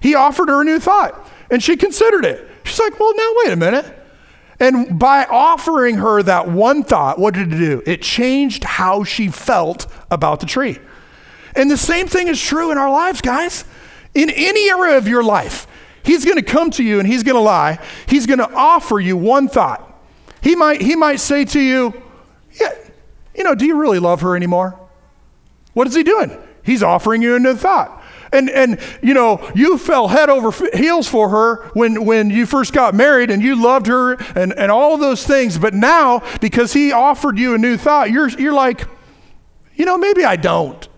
[0.00, 2.48] He offered her a new thought, and she considered it.
[2.64, 3.98] She's like, well, now wait a minute.
[4.60, 7.82] And by offering her that one thought, what did it do?
[7.86, 10.78] It changed how she felt about the tree.
[11.56, 13.64] And the same thing is true in our lives, guys.
[14.14, 15.66] In any area of your life,
[16.04, 17.78] He's going to come to you and he's going to lie.
[18.06, 19.88] He's going to offer you one thought.
[20.40, 22.02] He might, he might say to you,
[22.60, 22.72] yeah,
[23.34, 24.78] you know, do you really love her anymore?
[25.72, 26.36] What is he doing?
[26.62, 28.02] He's offering you a new thought.
[28.32, 32.72] And, and you know, you fell head over heels for her when, when you first
[32.72, 35.58] got married and you loved her and, and all those things.
[35.58, 38.86] But now, because he offered you a new thought, you're, you're like,
[39.74, 40.88] you know, maybe I don't.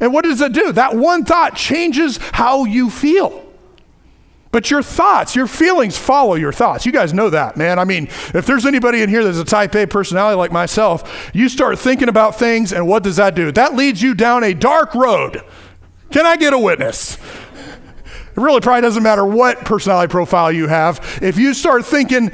[0.00, 0.72] And what does it do?
[0.72, 3.51] That one thought changes how you feel.
[4.52, 6.84] But your thoughts, your feelings follow your thoughts.
[6.84, 7.78] You guys know that, man.
[7.78, 11.48] I mean, if there's anybody in here that's a type A personality like myself, you
[11.48, 13.50] start thinking about things, and what does that do?
[13.50, 15.42] That leads you down a dark road.
[16.10, 17.16] Can I get a witness?
[17.16, 21.18] It really probably doesn't matter what personality profile you have.
[21.22, 22.30] If you start thinking,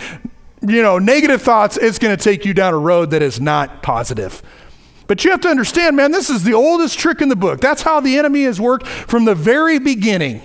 [0.60, 3.80] you know, negative thoughts, it's going to take you down a road that is not
[3.80, 4.42] positive.
[5.06, 7.60] But you have to understand, man, this is the oldest trick in the book.
[7.60, 10.42] That's how the enemy has worked from the very beginning.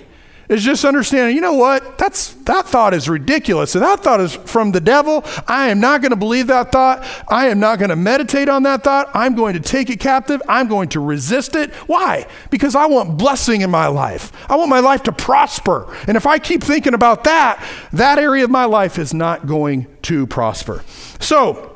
[0.50, 1.98] Is just understanding, you know what?
[1.98, 3.76] That's that thought is ridiculous.
[3.76, 5.24] And that thought is from the devil.
[5.48, 7.06] I am not going to believe that thought.
[7.30, 9.10] I am not going to meditate on that thought.
[9.14, 10.42] I'm going to take it captive.
[10.48, 11.74] I'm going to resist it.
[11.88, 12.28] Why?
[12.50, 14.32] Because I want blessing in my life.
[14.50, 15.96] I want my life to prosper.
[16.08, 19.88] And if I keep thinking about that, that area of my life is not going
[20.04, 20.84] to prosper.
[21.20, 21.70] So,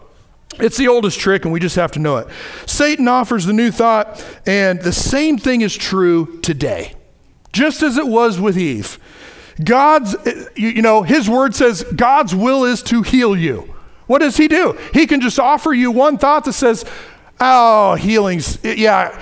[0.60, 2.28] it's the oldest trick, and we just have to know it.
[2.66, 6.97] Satan offers the new thought, and the same thing is true today
[7.54, 9.00] just as it was with Eve.
[9.64, 10.16] God's,
[10.56, 13.74] you know, his word says God's will is to heal you.
[14.06, 14.78] What does he do?
[14.94, 16.86] He can just offer you one thought that says,
[17.40, 19.20] oh, healing's, yeah,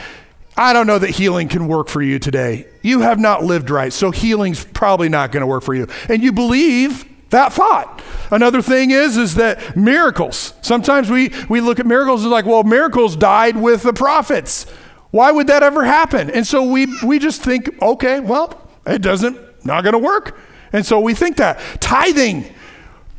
[0.57, 2.67] I don't know that healing can work for you today.
[2.81, 5.87] You have not lived right, so healing's probably not going to work for you.
[6.07, 8.01] And you believe that thought.
[8.31, 10.53] Another thing is, is that miracles.
[10.61, 14.65] Sometimes we, we look at miracles and like, well, miracles died with the prophets.
[15.15, 16.29] Why would that ever happen?
[16.29, 20.37] And so we, we just think, okay, well, it doesn't, not going to work.
[20.73, 21.57] And so we think that.
[21.79, 22.53] Tithing.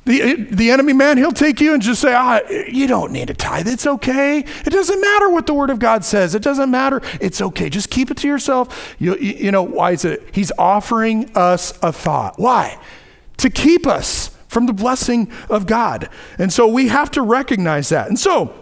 [0.04, 3.34] The, the enemy man, he'll take you and just say, ah, you don't need to
[3.34, 3.66] tithe.
[3.66, 4.40] It's okay.
[4.40, 6.34] It doesn't matter what the word of God says.
[6.34, 7.00] It doesn't matter.
[7.18, 7.70] It's okay.
[7.70, 8.94] Just keep it to yourself.
[8.98, 10.22] You, you, you know, why is it?
[10.32, 12.38] He's offering us a thought.
[12.38, 12.78] Why?
[13.38, 16.10] To keep us from the blessing of God.
[16.38, 18.08] And so we have to recognize that.
[18.08, 18.52] And so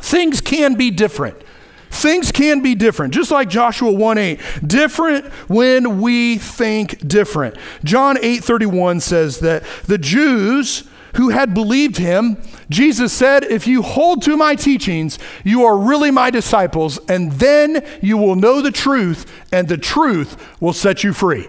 [0.00, 1.42] things can be different.
[1.90, 4.40] Things can be different, just like Joshua 1 8.
[4.66, 7.56] Different when we think different.
[7.84, 10.84] John 8 31 says that the Jews
[11.16, 16.12] who had believed him, Jesus said, If you hold to my teachings, you are really
[16.12, 21.12] my disciples, and then you will know the truth, and the truth will set you
[21.12, 21.48] free.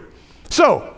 [0.50, 0.98] So,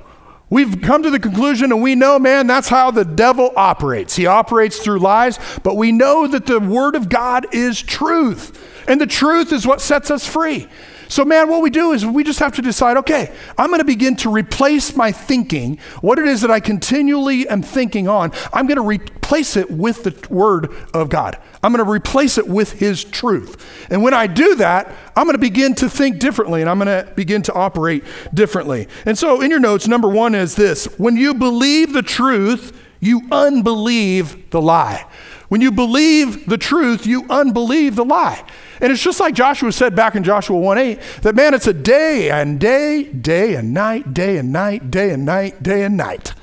[0.49, 4.15] We've come to the conclusion, and we know, man, that's how the devil operates.
[4.15, 8.55] He operates through lies, but we know that the Word of God is truth.
[8.87, 10.67] And the truth is what sets us free.
[11.13, 13.85] So, man, what we do is we just have to decide okay, I'm going to
[13.85, 18.65] begin to replace my thinking, what it is that I continually am thinking on, I'm
[18.65, 21.37] going to replace it with the Word of God.
[21.61, 23.87] I'm going to replace it with His truth.
[23.91, 27.05] And when I do that, I'm going to begin to think differently and I'm going
[27.05, 28.87] to begin to operate differently.
[29.05, 33.21] And so, in your notes, number one is this when you believe the truth, you
[33.31, 35.05] unbelieve the lie.
[35.53, 38.43] When you believe the truth, you unbelieve the lie.
[38.81, 41.73] And it's just like Joshua said back in Joshua 1 8 that man, it's a
[41.73, 46.33] day and day, day and night, day and night, day and night, day and night.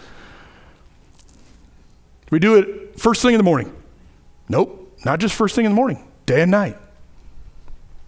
[2.31, 3.75] We do it first thing in the morning.
[4.49, 6.77] Nope, not just first thing in the morning, day and night.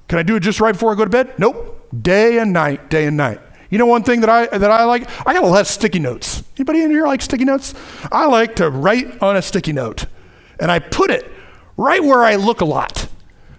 [0.07, 1.37] Can I do it just right before I go to bed?
[1.37, 3.41] Nope, day and night, day and night.
[3.71, 5.11] You know one thing that I that I like?
[5.27, 6.45] I got a lot of sticky notes.
[6.57, 7.75] Anybody in here like sticky notes?
[8.13, 10.07] I like to write on a sticky note,
[10.63, 11.29] and I put it
[11.77, 13.09] right where I look a lot.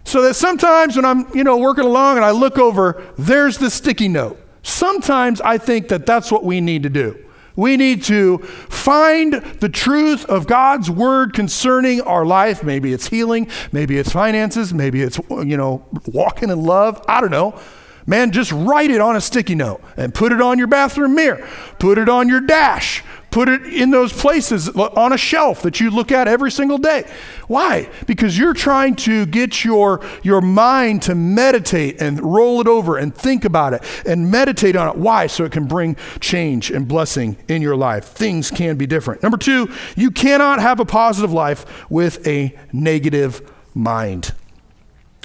[0.05, 3.69] So that sometimes when I'm, you know, working along and I look over, there's the
[3.69, 4.39] sticky note.
[4.63, 7.19] Sometimes I think that that's what we need to do.
[7.57, 12.63] We need to find the truth of God's word concerning our life.
[12.63, 17.03] Maybe it's healing, maybe it's finances, maybe it's, you know, walking in love.
[17.07, 17.59] I don't know.
[18.05, 21.47] Man, just write it on a sticky note and put it on your bathroom mirror,
[21.79, 25.89] put it on your dash, Put it in those places on a shelf that you
[25.89, 27.11] look at every single day.
[27.47, 27.89] Why?
[28.05, 33.11] Because you're trying to get your, your mind to meditate and roll it over and
[33.11, 34.97] think about it and meditate on it.
[34.97, 35.25] Why?
[35.25, 38.05] So it can bring change and blessing in your life.
[38.05, 39.23] Things can be different.
[39.23, 44.31] Number two, you cannot have a positive life with a negative mind.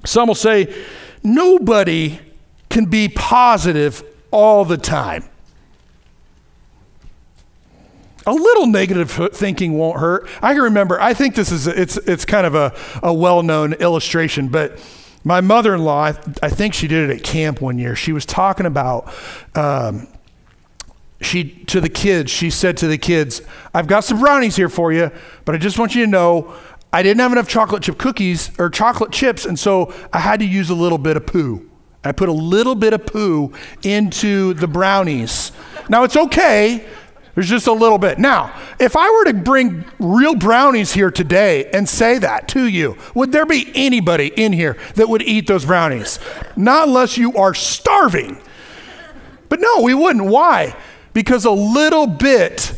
[0.07, 0.75] Some will say,
[1.23, 2.21] nobody
[2.71, 5.29] can be positive all the time
[8.29, 10.29] a little negative thinking won't hurt.
[10.43, 13.73] I can remember, I think this is, it's, it's kind of a, a well known
[13.75, 14.79] illustration, but
[15.25, 16.13] my mother in law,
[16.43, 17.97] I, think she did it at camp one year.
[17.97, 19.13] She was talking about,
[19.55, 20.09] um,
[21.21, 23.43] she to the kids, she said to the kids,
[23.75, 25.11] I've got some brownies here for you,
[25.45, 26.55] but I just want you to know
[26.93, 30.47] I didn't have enough chocolate chip cookies or chocolate chips, and so I had to
[30.47, 31.69] use a little bit of poo.
[32.05, 35.51] I put a little bit of poo into the brownies.
[35.89, 36.87] Now it's okay
[37.39, 38.19] there's just a little bit.
[38.19, 42.99] Now, if I were to bring real brownies here today and say that to you,
[43.15, 46.19] would there be anybody in here that would eat those brownies?
[46.57, 48.39] Not unless you are starving.
[49.49, 50.25] But no, we wouldn't.
[50.25, 50.75] Why?
[51.13, 52.73] Because a little bit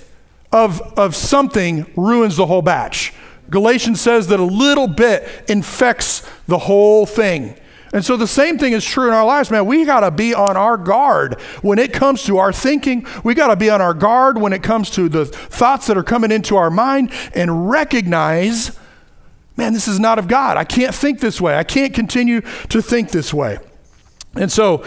[0.53, 3.15] of, of something ruins the whole batch.
[3.49, 7.59] Galatians says that a little bit infects the whole thing.
[7.93, 9.67] And so the same thing is true in our lives, man.
[9.67, 13.05] We got to be on our guard when it comes to our thinking.
[13.25, 16.05] We got to be on our guard when it comes to the thoughts that are
[16.05, 18.79] coming into our mind and recognize,
[19.57, 20.57] man, this is not of God.
[20.57, 21.57] I can't think this way.
[21.57, 23.59] I can't continue to think this way.
[24.37, 24.85] And so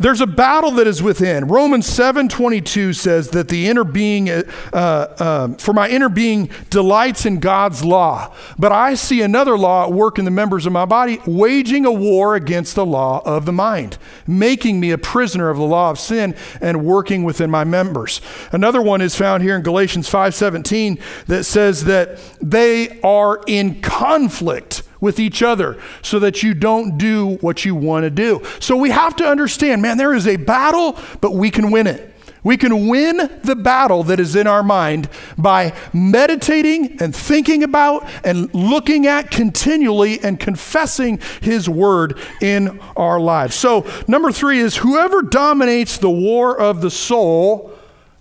[0.00, 1.46] There's a battle that is within.
[1.46, 7.38] Romans 7:22 says that the inner being, uh, uh, for my inner being delights in
[7.38, 11.20] God's law, but I see another law at work in the members of my body,
[11.26, 15.64] waging a war against the law of the mind, making me a prisoner of the
[15.64, 18.22] law of sin and working within my members.
[18.52, 24.82] Another one is found here in Galatians 5:17 that says that they are in conflict
[25.00, 28.42] with each other so that you don't do what you want to do.
[28.60, 32.10] So we have to understand, man, there is a battle, but we can win it.
[32.42, 38.08] We can win the battle that is in our mind by meditating and thinking about
[38.24, 43.56] and looking at continually and confessing His word in our lives.
[43.56, 47.72] So, number three is whoever dominates the war of the soul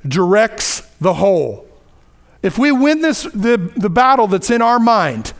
[0.05, 1.65] directs the whole.
[2.41, 5.33] If we win this, the, the battle that's in our mind,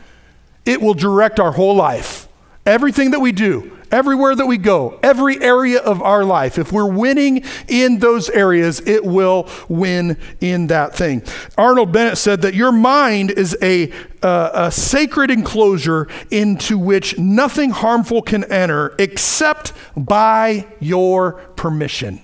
[0.64, 2.28] it will direct our whole life.
[2.66, 6.90] Everything that we do, everywhere that we go, every area of our life, if we're
[6.90, 11.22] winning in those areas, it will win in that thing.
[11.56, 13.90] Arnold Bennett said that your mind is a,
[14.22, 22.20] uh, a sacred enclosure into which nothing harmful can enter except by your permission.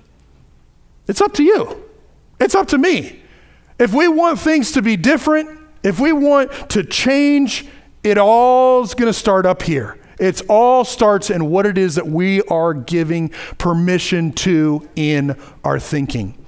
[1.09, 1.83] It's up to you,
[2.41, 3.23] it's up to me.
[3.79, 7.67] If we want things to be different, if we want to change,
[8.07, 9.99] it all's going to start up here.
[10.21, 15.81] It all starts in what it is that we are giving permission to in our
[15.81, 16.39] thinking.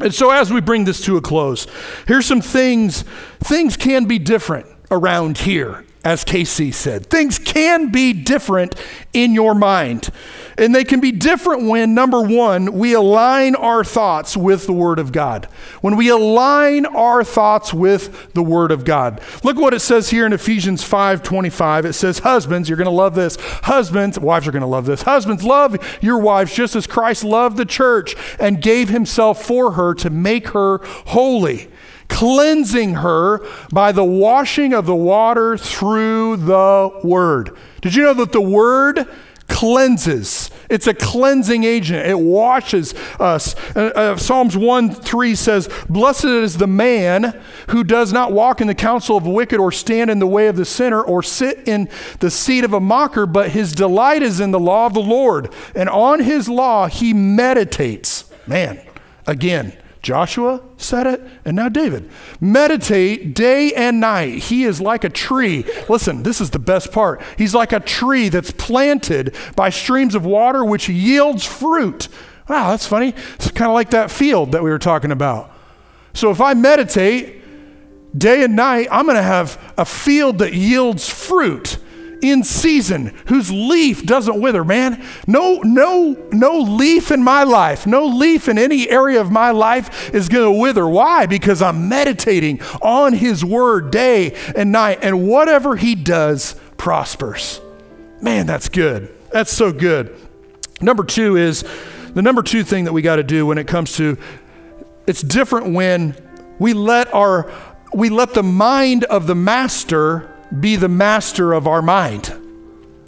[0.00, 1.68] And so as we bring this to a close,
[2.08, 3.02] here's some things
[3.38, 7.06] things can be different around here as Casey said.
[7.06, 8.76] Things can be different
[9.12, 10.08] in your mind.
[10.56, 15.00] And they can be different when, number one, we align our thoughts with the Word
[15.00, 15.46] of God.
[15.80, 19.20] When we align our thoughts with the Word of God.
[19.42, 21.86] Look what it says here in Ephesians 5 25.
[21.86, 23.36] It says, Husbands, you're going to love this.
[23.64, 25.02] Husbands, wives are going to love this.
[25.02, 29.92] Husbands, love your wives just as Christ loved the church and gave himself for her
[29.94, 31.68] to make her holy
[32.08, 37.56] cleansing her by the washing of the water through the word.
[37.80, 39.08] Did you know that the word
[39.48, 40.50] cleanses?
[40.68, 42.06] It's a cleansing agent.
[42.06, 43.54] It washes us.
[43.76, 48.66] Uh, uh, Psalms 1 3 says, Blessed is the man who does not walk in
[48.66, 51.68] the counsel of the wicked, or stand in the way of the sinner, or sit
[51.68, 51.88] in
[52.20, 55.52] the seat of a mocker, but his delight is in the law of the Lord.
[55.74, 58.24] And on his law he meditates.
[58.46, 58.80] Man,
[59.26, 59.76] again
[60.06, 62.08] Joshua said it, and now David.
[62.40, 64.38] Meditate day and night.
[64.38, 65.64] He is like a tree.
[65.88, 67.20] Listen, this is the best part.
[67.36, 72.06] He's like a tree that's planted by streams of water, which yields fruit.
[72.48, 73.14] Wow, that's funny.
[73.34, 75.50] It's kind of like that field that we were talking about.
[76.14, 77.42] So if I meditate
[78.16, 81.78] day and night, I'm going to have a field that yields fruit
[82.22, 85.04] in season, whose leaf doesn't wither, man.
[85.26, 90.14] No, no, no leaf in my life, no leaf in any area of my life
[90.14, 90.86] is going to wither.
[90.86, 91.26] Why?
[91.26, 97.60] Because I'm meditating on his word day and night, and whatever he does prospers.
[98.20, 99.14] Man, that's good.
[99.30, 100.16] That's so good.
[100.80, 101.64] Number two is
[102.14, 104.16] the number two thing that we got to do when it comes to
[105.06, 106.16] it's different when
[106.58, 107.50] we let our
[107.94, 112.32] we let the mind of the master be the master of our mind,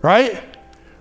[0.03, 0.43] right?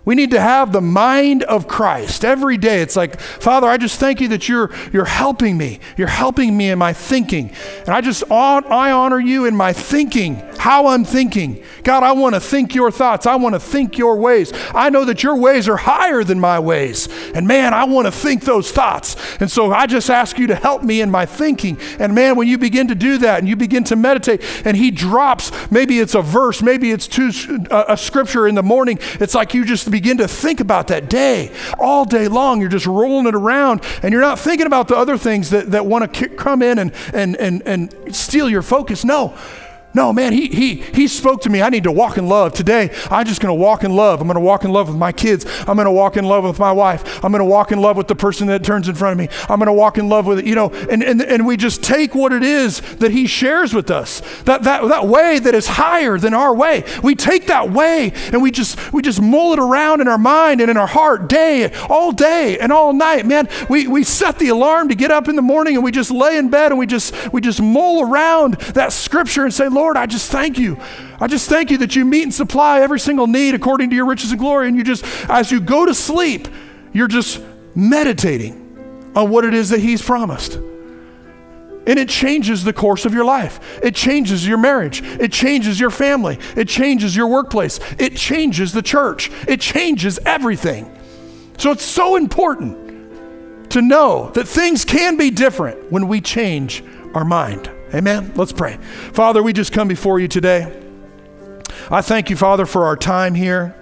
[0.07, 2.81] We need to have the mind of Christ every day.
[2.81, 5.81] It's like, Father, I just thank you that you're, you're helping me.
[5.97, 7.51] You're helping me in my thinking.
[7.79, 11.61] And I just, I honor you in my thinking, how I'm thinking.
[11.83, 13.25] God, I want to think your thoughts.
[13.25, 14.53] I want to think your ways.
[14.73, 17.09] I know that your ways are higher than my ways.
[17.33, 19.17] And man, I want to think those thoughts.
[19.41, 21.77] And so I just ask you to help me in my thinking.
[21.99, 24.89] And man, when you begin to do that and you begin to meditate and he
[24.89, 27.33] drops, maybe it's a verse, maybe it's two,
[27.71, 31.51] a scripture in the morning, it's like you just begin to think about that day
[31.79, 32.61] all day long.
[32.61, 35.87] You're just rolling it around and you're not thinking about the other things that, that
[35.87, 39.03] want to come in and, and, and, and steal your focus.
[39.03, 39.35] No,
[39.97, 41.59] no, man, he, he, he spoke to me.
[41.59, 42.53] I need to walk in love.
[42.53, 44.21] Today, I'm just going to walk in love.
[44.21, 45.43] I'm going to walk in love with my kids.
[45.61, 47.25] I'm going to walk in love with my wife.
[47.25, 49.35] I'm going to walk in love with the person that turns in front of me.
[49.49, 52.13] I'm going to walk in love with, you know, and, and, and we just take
[52.13, 56.19] what it is that he shares with us, that, that, that way that is higher
[56.19, 56.83] than our way.
[57.01, 60.61] We take that way and we just, we just mull it around in our mind
[60.61, 63.25] and in our heart day, all day and all night.
[63.25, 66.11] Man, we, we set the alarm to get up in the morning and we just
[66.11, 69.86] lay in bed and we just, we just mull around that scripture and say, Lord,
[69.87, 70.77] Lord, I just thank you.
[71.17, 74.05] I just thank you that you meet and supply every single need according to your
[74.05, 74.67] riches and glory.
[74.67, 76.49] And you just, as you go to sleep,
[76.91, 77.41] you're just
[77.73, 80.55] meditating on what it is that He's promised.
[80.55, 83.79] And it changes the course of your life.
[83.81, 85.01] It changes your marriage.
[85.01, 86.37] It changes your family.
[86.57, 87.79] It changes your workplace.
[87.97, 89.31] It changes the church.
[89.47, 90.93] It changes everything.
[91.59, 96.83] So it's so important to know that things can be different when we change
[97.13, 97.71] our mind.
[97.93, 98.33] Amen.
[98.35, 98.77] Let's pray.
[99.13, 100.83] Father, we just come before you today.
[101.89, 103.76] I thank you, Father, for our time here.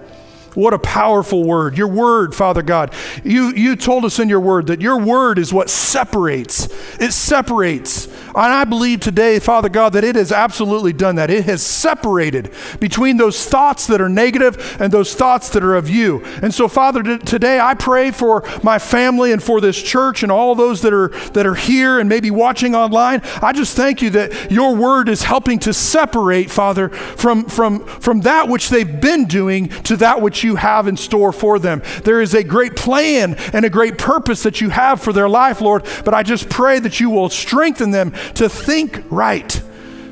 [0.56, 1.76] What a powerful word.
[1.76, 2.94] Your word, Father God.
[3.22, 6.66] You, you told us in your word that your word is what separates.
[6.98, 8.06] It separates.
[8.28, 11.30] And I believe today, Father God, that it has absolutely done that.
[11.30, 15.90] It has separated between those thoughts that are negative and those thoughts that are of
[15.90, 16.24] you.
[16.42, 20.54] And so, Father, today I pray for my family and for this church and all
[20.54, 23.20] those that are that are here and maybe watching online.
[23.42, 28.20] I just thank you that your word is helping to separate, Father, from from from
[28.22, 31.82] that which they've been doing to that which you have in store for them.
[32.04, 35.60] There is a great plan and a great purpose that you have for their life,
[35.60, 39.48] Lord, but I just pray that you will strengthen them to think right,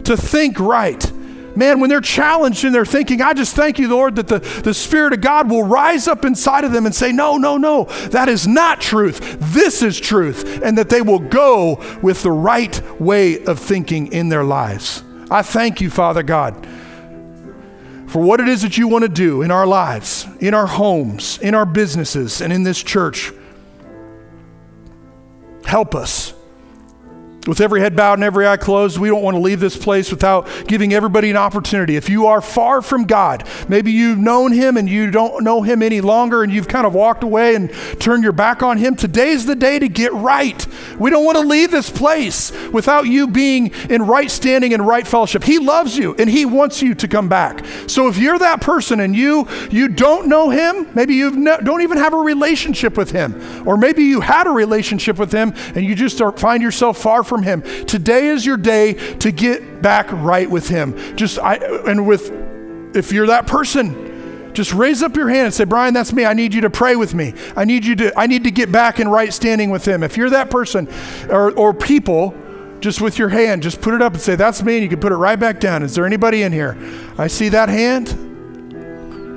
[0.05, 1.11] to think right.
[1.57, 4.75] Man, when they're challenged in their thinking, I just thank you, Lord, that the, the
[4.75, 8.29] Spirit of God will rise up inside of them and say, No, no, no, that
[8.29, 9.37] is not truth.
[9.39, 10.61] This is truth.
[10.65, 15.05] And that they will go with the right way of thinking in their lives.
[15.31, 16.67] I thank you, Father God
[18.07, 21.39] for what it is that you want to do in our lives, in our homes,
[21.39, 23.33] in our businesses, and in this church.
[25.65, 26.35] Help us
[27.47, 30.11] with every head bowed and every eye closed, we don't want to leave this place
[30.11, 31.97] without giving everybody an opportunity.
[31.97, 35.83] If you are far from God, maybe you've known Him and you don't know Him
[35.83, 37.71] any longer and you've kind of walked away and
[38.01, 40.67] turned your back on Him, today's the day to get right.
[40.99, 45.07] We don't want to leave this place without you being in right standing and right
[45.07, 45.45] fellowship.
[45.45, 47.65] He loves you and He wants you to come back.
[47.87, 51.83] So if you're that person and you you don't know Him, maybe you ne- don't
[51.83, 55.85] even have a relationship with Him, or maybe you had a relationship with Him and
[55.85, 57.63] you just are, find yourself far from from Him.
[57.87, 61.17] Today is your day to get back right with Him.
[61.17, 62.31] Just I and with
[62.95, 66.25] if you're that person, just raise up your hand and say, Brian, that's me.
[66.25, 67.35] I need you to pray with me.
[67.57, 70.05] I need you to, I need to get back in right standing with him.
[70.05, 70.89] If you're that person
[71.29, 72.35] or, or people,
[72.79, 75.01] just with your hand, just put it up and say, That's me, and you can
[75.01, 75.83] put it right back down.
[75.83, 76.79] Is there anybody in here?
[77.19, 78.11] I see that hand.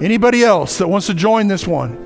[0.03, 2.03] Anybody else that wants to join this one?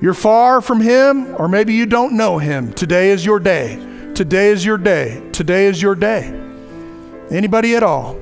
[0.00, 2.72] You're far from him, or maybe you don't know him.
[2.72, 3.93] Today is your day.
[4.14, 5.20] Today is your day.
[5.32, 6.40] Today is your day.
[7.30, 8.16] Anybody at all?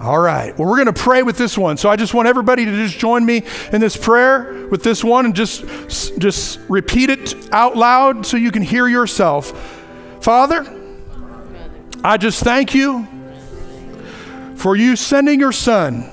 [0.00, 0.56] All right.
[0.56, 1.76] Well, we're going to pray with this one.
[1.76, 5.26] So I just want everybody to just join me in this prayer with this one
[5.26, 5.64] and just
[6.18, 9.52] just repeat it out loud so you can hear yourself.
[10.22, 10.64] Father,
[12.02, 13.06] I just thank you
[14.56, 16.10] for you sending your son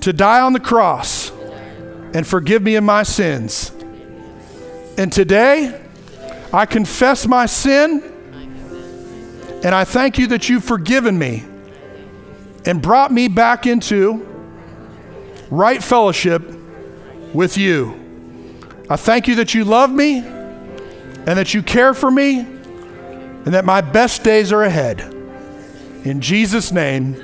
[0.00, 1.30] to die on the cross
[2.14, 3.72] and forgive me of my sins.
[4.98, 5.80] And today,
[6.52, 8.02] I confess my sin,
[9.62, 11.44] and I thank you that you've forgiven me
[12.66, 14.26] and brought me back into
[15.50, 16.42] right fellowship
[17.32, 17.94] with you.
[18.90, 23.64] I thank you that you love me and that you care for me and that
[23.64, 25.00] my best days are ahead.
[26.04, 27.22] In Jesus' name,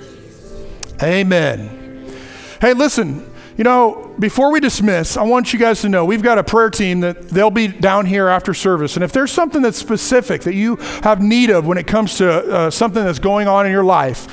[1.03, 2.15] amen.
[2.61, 6.39] Hey, listen, you know, before we dismiss, I want you guys to know we've got
[6.39, 8.97] a prayer team that they'll be down here after service.
[8.97, 12.31] And if there's something that's specific that you have need of when it comes to
[12.31, 14.27] uh, something that's going on in your life,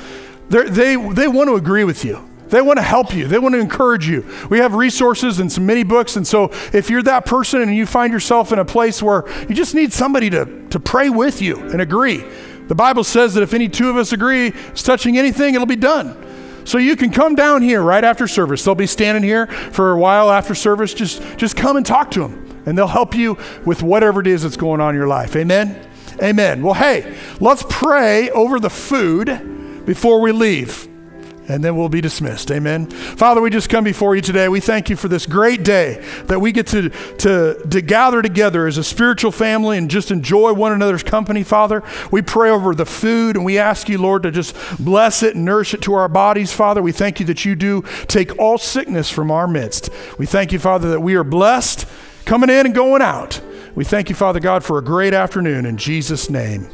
[0.48, 2.28] they, they want to agree with you.
[2.48, 3.26] They want to help you.
[3.26, 4.26] They want to encourage you.
[4.50, 6.16] We have resources and some mini books.
[6.16, 9.54] And so if you're that person and you find yourself in a place where you
[9.54, 12.22] just need somebody to, to pray with you and agree,
[12.68, 15.76] the Bible says that if any two of us agree it's touching anything, it'll be
[15.76, 16.14] done.
[16.64, 18.64] So you can come down here right after service.
[18.64, 20.94] They'll be standing here for a while after service.
[20.94, 24.42] Just, just come and talk to them, and they'll help you with whatever it is
[24.42, 25.34] that's going on in your life.
[25.36, 25.88] Amen?
[26.22, 26.62] Amen.
[26.62, 30.91] Well, hey, let's pray over the food before we leave
[31.52, 32.50] and then we'll be dismissed.
[32.50, 32.86] Amen.
[32.86, 34.48] Father, we just come before you today.
[34.48, 38.66] We thank you for this great day that we get to, to, to gather together
[38.66, 41.82] as a spiritual family and just enjoy one another's company, Father.
[42.10, 45.44] We pray over the food and we ask you, Lord, to just bless it and
[45.44, 46.80] nourish it to our bodies, Father.
[46.80, 49.90] We thank you that you do take all sickness from our midst.
[50.18, 51.86] We thank you, Father, that we are blessed
[52.24, 53.40] coming in and going out.
[53.74, 56.68] We thank you, Father God, for a great afternoon in Jesus' name.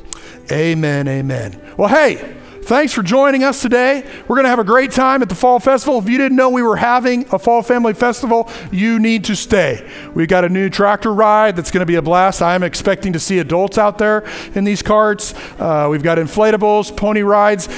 [0.51, 1.09] Amen.
[1.09, 1.75] Amen.
[1.77, 2.37] Well, hey,
[2.69, 4.05] Thanks for joining us today.
[4.29, 6.01] We're going to have a great time at the Fall Festival.
[6.01, 9.91] If you didn't know we were having a Fall Family Festival, you need to stay.
[10.13, 12.43] We've got a new tractor ride that's going to be a blast.
[12.43, 14.23] I'm expecting to see adults out there
[14.55, 15.33] in these carts.
[15.59, 17.71] Uh, we've got inflatables, pony rides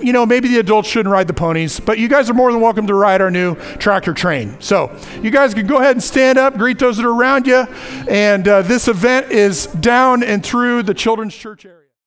[0.00, 2.60] you know, maybe the adults shouldn't ride the ponies, but you guys are more than
[2.60, 4.60] welcome to ride our new tractor train.
[4.60, 7.66] So you guys can go ahead and stand up, greet those that are around you.
[8.06, 11.85] And uh, this event is down and through the Children's Church area.